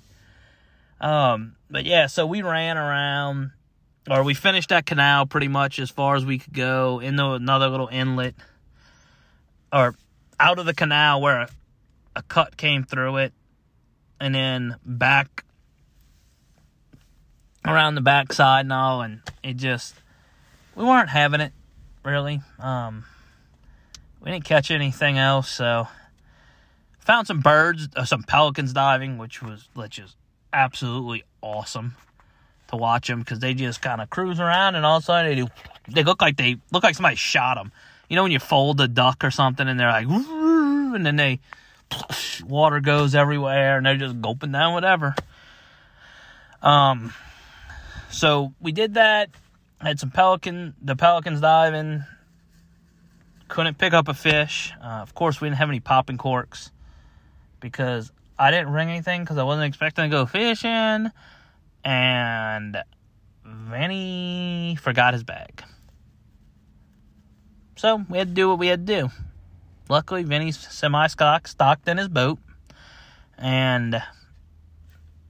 Um, 1.01 1.55
but 1.71 1.85
yeah, 1.85 2.07
so 2.07 2.27
we 2.27 2.43
ran 2.43 2.77
around, 2.77 3.53
or 4.11 4.23
we 4.23 4.35
finished 4.35 4.71
that 4.71 4.87
canal 4.87 5.27
pretty 5.27 5.49
much 5.49 5.79
as 5.79 5.91
far 5.91 6.17
as 6.17 6.25
we 6.25 6.39
could 6.39 6.53
go 6.53 7.01
into 7.01 7.33
another 7.33 7.69
little 7.69 7.89
inlet, 7.89 8.35
or 9.73 9.95
out 10.41 10.59
of 10.59 10.67
the 10.67 10.75
canal 10.75 11.21
where 11.21 11.43
a, 11.43 11.49
a 12.17 12.23
cut 12.23 12.57
came 12.57 12.85
through 12.85 13.19
it, 13.19 13.33
and 14.21 14.35
then 14.35 14.77
back 14.85 15.45
around 17.67 17.95
the 17.95 18.01
backside 18.01 18.65
and 18.65 18.73
all, 18.73 19.03
and 19.03 19.21
it 19.43 19.57
just 19.57 19.95
we 20.75 20.85
weren't 20.85 21.11
having 21.11 21.41
it 21.41 21.53
really. 22.05 22.41
Um, 22.59 23.05
we 24.21 24.31
didn't 24.31 24.45
catch 24.45 24.71
anything 24.71 25.19
else, 25.19 25.51
so 25.51 25.87
found 26.99 27.27
some 27.27 27.41
birds, 27.41 27.89
uh, 27.95 28.05
some 28.05 28.23
pelicans 28.23 28.73
diving, 28.73 29.19
which 29.19 29.43
was 29.43 29.69
which 29.75 29.99
is 29.99 30.17
absolutely 30.53 31.25
awesome 31.43 31.95
to 32.69 32.77
watch 32.77 33.09
them 33.09 33.21
because 33.21 33.41
they 33.41 33.55
just 33.55 33.83
kind 33.83 34.01
of 34.01 34.11
cruise 34.11 34.41
around 34.41 34.75
and 34.75 34.87
all 34.87 34.99
of 34.99 35.03
a 35.03 35.07
sudden 35.07 35.31
they 35.31 35.37
do, 35.37 35.49
they 35.89 36.05
look 36.05 36.23
like 36.23 36.37
they 36.37 36.57
look 36.71 36.83
like 36.83 36.95
somebody 36.95 37.17
shot 37.17 37.57
them. 37.57 37.73
You 38.09 38.17
know 38.17 38.23
when 38.23 38.33
you 38.33 38.39
fold 38.39 38.81
a 38.81 38.89
duck 38.89 39.25
or 39.25 39.31
something 39.31 39.69
and 39.69 39.79
they're 39.79 39.91
like, 39.91 40.07
and 40.09 41.05
then 41.05 41.17
they 41.17 41.41
water 42.47 42.81
goes 42.81 43.15
everywhere 43.15 43.77
and 43.77 43.87
they're 43.87 43.97
just 43.97 44.21
gulping 44.21 44.53
down 44.53 44.75
whatever. 44.75 45.15
Um, 46.63 47.13
so 48.11 48.53
we 48.61 48.73
did 48.73 48.95
that. 48.95 49.31
Had 49.81 50.01
some 50.01 50.11
pelican, 50.11 50.75
the 50.83 50.97
pelicans 50.97 51.41
diving. 51.41 52.05
Couldn't 53.47 53.79
pick 53.79 53.93
up 53.93 54.09
a 54.09 54.15
fish. 54.15 54.73
Uh, 54.83 54.87
of 55.03 55.15
course, 55.15 55.41
we 55.41 55.49
didn't 55.49 55.59
have 55.59 55.69
any 55.69 55.81
popping 55.81 56.19
corks 56.19 56.71
because 57.61 58.11
I 58.39 58.51
didn't 58.51 58.71
ring 58.71 58.91
anything 58.91 59.23
because 59.23 59.39
I 59.39 59.45
wasn't 59.45 59.67
expecting 59.67 60.05
to 60.05 60.11
go 60.11 60.27
fishing. 60.27 61.11
And 61.85 62.77
Vinny 63.45 64.77
forgot 64.81 65.15
his 65.15 65.25
bag. 65.25 65.63
So 67.77 68.05
we 68.09 68.19
had 68.19 68.29
to 68.29 68.35
do 68.35 68.49
what 68.49 68.59
we 68.59 68.67
had 68.67 68.87
to 68.87 69.01
do. 69.03 69.09
Luckily, 69.89 70.23
Vinny's 70.23 70.59
semi 70.59 71.07
stock 71.07 71.49
stocked 71.49 71.89
in 71.89 71.97
his 71.97 72.09
boat. 72.09 72.39
And 73.39 74.03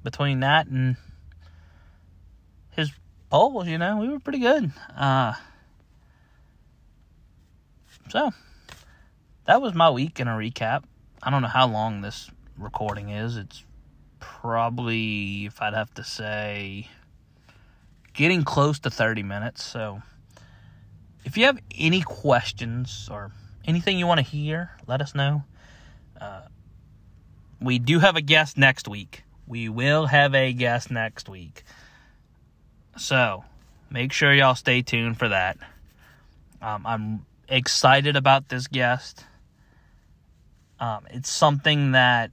between 0.03 0.41
that 0.41 0.67
and 0.67 0.97
his 2.71 2.91
poles, 3.29 3.69
you 3.69 3.79
know, 3.79 3.99
we 3.99 4.09
were 4.09 4.19
pretty 4.19 4.39
good. 4.39 4.73
Uh, 4.97 5.35
so 8.09 8.33
that 9.45 9.61
was 9.61 9.75
my 9.75 9.91
week 9.91 10.19
in 10.19 10.29
a 10.29 10.33
recap. 10.33 10.85
I 11.23 11.31
don't 11.31 11.43
know 11.43 11.49
how 11.49 11.67
long 11.67 12.01
this 12.01 12.31
recording 12.57 13.11
is. 13.11 13.37
It's 13.37 13.65
probably, 14.19 15.47
if 15.47 15.61
I'd 15.61 15.75
have 15.75 15.93
to 15.95 16.05
say, 16.05 16.89
getting 18.15 18.43
close 18.45 18.79
to 18.81 18.91
30 18.91 19.23
minutes. 19.23 19.65
So 19.65 20.03
if 21.25 21.37
you 21.37 21.45
have 21.45 21.59
any 21.77 22.03
questions 22.03 23.09
or 23.11 23.33
anything 23.65 23.99
you 23.99 24.07
want 24.07 24.19
to 24.19 24.27
hear, 24.27 24.73
let 24.87 25.01
us 25.01 25.15
know. 25.15 25.45
Uh, 26.21 26.43
we 27.61 27.79
do 27.79 27.99
have 27.99 28.17
a 28.17 28.21
guest 28.21 28.57
next 28.57 28.89
week. 28.89 29.23
We 29.47 29.69
will 29.69 30.07
have 30.07 30.35
a 30.35 30.53
guest 30.53 30.91
next 30.91 31.29
week. 31.29 31.65
So 32.97 33.45
make 33.91 34.13
sure 34.13 34.33
y'all 34.33 34.55
stay 34.55 34.83
tuned 34.83 35.19
for 35.19 35.29
that. 35.29 35.57
Um, 36.61 36.87
I'm 36.87 37.27
excited 37.49 38.17
about 38.17 38.49
this 38.49 38.67
guest. 38.67 39.25
Um, 40.81 41.07
it's 41.11 41.31
something 41.31 41.93
that 41.93 42.31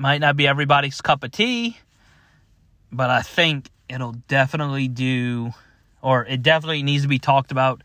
might 0.00 0.20
not 0.20 0.36
be 0.36 0.48
everybody's 0.48 1.00
cup 1.00 1.22
of 1.22 1.30
tea, 1.30 1.78
but 2.90 3.10
I 3.10 3.22
think 3.22 3.68
it'll 3.88 4.12
definitely 4.28 4.88
do, 4.88 5.52
or 6.02 6.24
it 6.24 6.42
definitely 6.42 6.82
needs 6.82 7.02
to 7.02 7.08
be 7.08 7.18
talked 7.18 7.52
about 7.52 7.82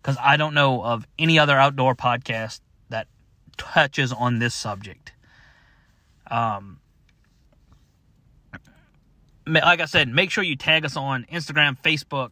because 0.00 0.16
I 0.20 0.36
don't 0.36 0.54
know 0.54 0.82
of 0.82 1.06
any 1.18 1.38
other 1.38 1.56
outdoor 1.56 1.94
podcast 1.94 2.60
that 2.88 3.06
touches 3.56 4.12
on 4.12 4.38
this 4.38 4.54
subject. 4.54 5.12
Um, 6.30 6.80
like 9.46 9.80
I 9.80 9.84
said, 9.84 10.08
make 10.08 10.30
sure 10.30 10.42
you 10.42 10.56
tag 10.56 10.84
us 10.84 10.96
on 10.96 11.26
Instagram, 11.30 11.76
Facebook, 11.82 12.30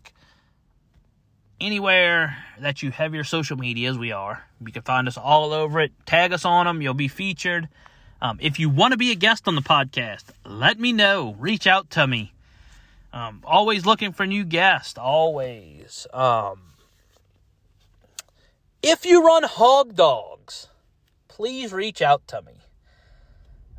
anywhere 1.60 2.36
that 2.58 2.82
you 2.82 2.90
have 2.90 3.14
your 3.14 3.24
social 3.24 3.56
medias. 3.56 3.98
We 3.98 4.12
are. 4.12 4.44
You 4.64 4.72
can 4.72 4.82
find 4.82 5.06
us 5.06 5.18
all 5.18 5.52
over 5.52 5.80
it. 5.80 5.92
Tag 6.06 6.32
us 6.32 6.44
on 6.44 6.66
them. 6.66 6.80
You'll 6.80 6.94
be 6.94 7.08
featured. 7.08 7.68
Um, 8.22 8.38
if 8.40 8.58
you 8.58 8.68
want 8.68 8.92
to 8.92 8.98
be 8.98 9.10
a 9.12 9.14
guest 9.14 9.48
on 9.48 9.54
the 9.54 9.62
podcast, 9.62 10.24
let 10.44 10.78
me 10.78 10.92
know. 10.92 11.34
Reach 11.38 11.66
out 11.66 11.90
to 11.90 12.06
me. 12.06 12.32
Um, 13.12 13.42
always 13.44 13.86
looking 13.86 14.12
for 14.12 14.26
new 14.26 14.44
guests. 14.44 14.98
Always. 14.98 16.06
Um, 16.12 16.60
if 18.82 19.04
you 19.04 19.24
run 19.24 19.44
hog 19.44 19.94
dogs, 19.94 20.68
please 21.28 21.72
reach 21.72 22.02
out 22.02 22.26
to 22.28 22.42
me. 22.42 22.52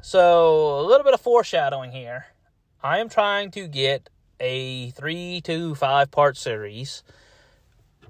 So, 0.02 0.80
a 0.80 0.84
little 0.84 1.04
bit 1.04 1.14
of 1.14 1.22
foreshadowing 1.22 1.92
here. 1.92 2.26
I 2.84 2.98
am 2.98 3.10
trying 3.10 3.52
to 3.52 3.68
get 3.68 4.10
a 4.40 4.90
three 4.92 5.40
to 5.42 5.76
five 5.76 6.10
part 6.10 6.36
series 6.36 7.04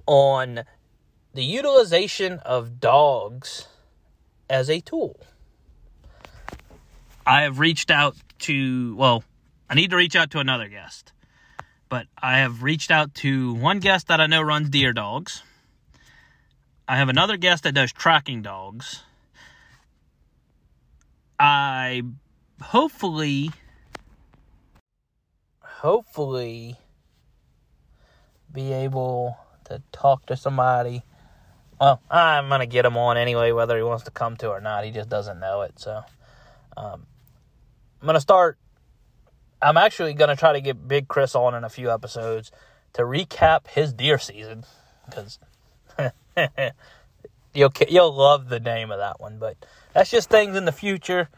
on 0.05 0.63
the 1.33 1.43
utilization 1.43 2.39
of 2.39 2.79
dogs 2.79 3.67
as 4.49 4.69
a 4.69 4.79
tool. 4.79 5.19
I 7.25 7.43
have 7.43 7.59
reached 7.59 7.91
out 7.91 8.15
to, 8.39 8.95
well, 8.95 9.23
I 9.69 9.75
need 9.75 9.91
to 9.91 9.95
reach 9.95 10.15
out 10.15 10.31
to 10.31 10.39
another 10.39 10.67
guest, 10.67 11.13
but 11.89 12.07
I 12.21 12.39
have 12.39 12.63
reached 12.63 12.91
out 12.91 13.13
to 13.15 13.53
one 13.53 13.79
guest 13.79 14.07
that 14.07 14.19
I 14.19 14.27
know 14.27 14.41
runs 14.41 14.69
deer 14.69 14.93
dogs. 14.93 15.43
I 16.87 16.97
have 16.97 17.09
another 17.09 17.37
guest 17.37 17.63
that 17.63 17.73
does 17.73 17.93
tracking 17.93 18.41
dogs. 18.41 19.03
I 21.39 22.03
hopefully 22.61 23.49
hopefully 25.61 26.75
be 28.53 28.71
able 28.73 29.37
to 29.65 29.81
talk 29.91 30.25
to 30.27 30.37
somebody. 30.37 31.03
Well, 31.79 31.99
I'm 32.11 32.49
gonna 32.49 32.67
get 32.67 32.85
him 32.85 32.97
on 32.97 33.17
anyway, 33.17 33.51
whether 33.51 33.75
he 33.77 33.83
wants 33.83 34.03
to 34.03 34.11
come 34.11 34.37
to 34.37 34.49
or 34.49 34.61
not. 34.61 34.85
He 34.85 34.91
just 34.91 35.09
doesn't 35.09 35.39
know 35.39 35.61
it. 35.61 35.79
So, 35.79 36.03
um, 36.77 37.07
I'm 38.01 38.07
gonna 38.07 38.19
start. 38.19 38.57
I'm 39.61 39.77
actually 39.77 40.13
gonna 40.13 40.35
try 40.35 40.53
to 40.53 40.61
get 40.61 40.87
Big 40.87 41.07
Chris 41.07 41.35
on 41.35 41.53
in 41.53 41.63
a 41.63 41.69
few 41.69 41.91
episodes 41.91 42.51
to 42.93 43.03
recap 43.03 43.67
his 43.67 43.93
deer 43.93 44.17
season 44.17 44.65
because 45.05 45.37
you'll 47.53 47.73
you'll 47.87 48.13
love 48.13 48.49
the 48.49 48.59
name 48.59 48.91
of 48.91 48.97
that 48.97 49.19
one. 49.19 49.37
But 49.37 49.57
that's 49.93 50.09
just 50.09 50.29
things 50.29 50.55
in 50.55 50.65
the 50.65 50.71
future. 50.71 51.29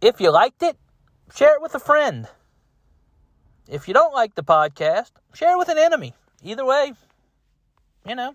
If 0.00 0.20
you 0.20 0.30
liked 0.30 0.62
it, 0.62 0.76
share 1.34 1.54
it 1.54 1.62
with 1.62 1.74
a 1.74 1.80
friend. 1.80 2.26
If 3.68 3.88
you 3.88 3.94
don't 3.94 4.14
like 4.14 4.34
the 4.34 4.44
podcast, 4.44 5.10
share 5.34 5.54
it 5.54 5.58
with 5.58 5.68
an 5.68 5.78
enemy. 5.78 6.14
Either 6.42 6.64
way, 6.64 6.92
you 8.06 8.14
know. 8.14 8.34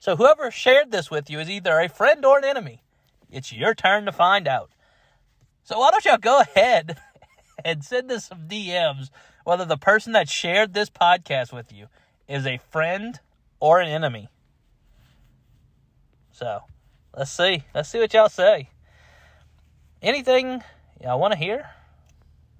So 0.00 0.16
whoever 0.16 0.50
shared 0.50 0.90
this 0.90 1.10
with 1.10 1.30
you 1.30 1.38
is 1.38 1.48
either 1.48 1.78
a 1.78 1.88
friend 1.88 2.24
or 2.24 2.38
an 2.38 2.44
enemy. 2.44 2.82
It's 3.30 3.52
your 3.52 3.74
turn 3.74 4.06
to 4.06 4.12
find 4.12 4.48
out. 4.48 4.70
So 5.64 5.78
why 5.78 5.90
don't 5.90 6.04
y'all 6.04 6.18
go 6.18 6.40
ahead 6.40 6.98
and 7.64 7.82
send 7.82 8.12
us 8.12 8.26
some 8.26 8.46
DMs 8.46 9.08
whether 9.44 9.64
the 9.64 9.78
person 9.78 10.12
that 10.12 10.28
shared 10.28 10.74
this 10.74 10.90
podcast 10.90 11.54
with 11.54 11.72
you 11.72 11.86
is 12.28 12.46
a 12.46 12.58
friend 12.70 13.18
or 13.60 13.80
an 13.80 13.88
enemy. 13.88 14.28
So, 16.32 16.60
let's 17.16 17.30
see. 17.30 17.64
Let's 17.74 17.88
see 17.88 17.98
what 17.98 18.12
y'all 18.12 18.28
say. 18.28 18.68
Anything 20.02 20.62
y'all 21.02 21.18
want 21.18 21.32
to 21.32 21.38
hear? 21.38 21.70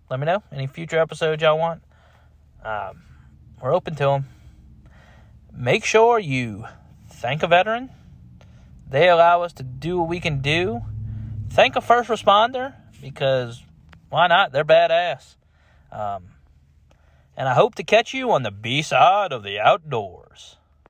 Let 0.09 0.19
me 0.19 0.25
know. 0.25 0.43
Any 0.51 0.67
future 0.67 0.99
episodes 0.99 1.43
y'all 1.43 1.59
want? 1.59 1.83
Um, 2.65 3.03
we're 3.61 3.75
open 3.75 3.95
to 3.97 4.05
them. 4.05 4.27
Make 5.53 5.85
sure 5.85 6.19
you 6.19 6.65
thank 7.11 7.43
a 7.43 7.47
veteran. 7.47 7.91
They 8.89 9.11
allow 9.11 9.43
us 9.43 9.53
to 9.55 9.63
do 9.63 9.99
what 9.99 10.09
we 10.09 10.21
can 10.21 10.41
do. 10.41 10.81
Thank 11.51 11.77
a 11.77 11.83
first 11.83 12.09
responder 12.09 12.75
because 13.01 13.63
why 14.11 14.27
not? 14.27 14.53
They're 14.53 14.65
badass. 14.65 15.37
Um, 15.91 16.25
and 17.37 17.49
I 17.49 17.55
hope 17.55 17.75
to 17.77 17.85
catch 17.85 18.15
you 18.15 18.31
on 18.31 18.43
the 18.43 18.51
B 18.51 18.83
side 18.83 19.33
of 19.33 19.43
the 19.43 19.59
outdoors. 19.59 20.57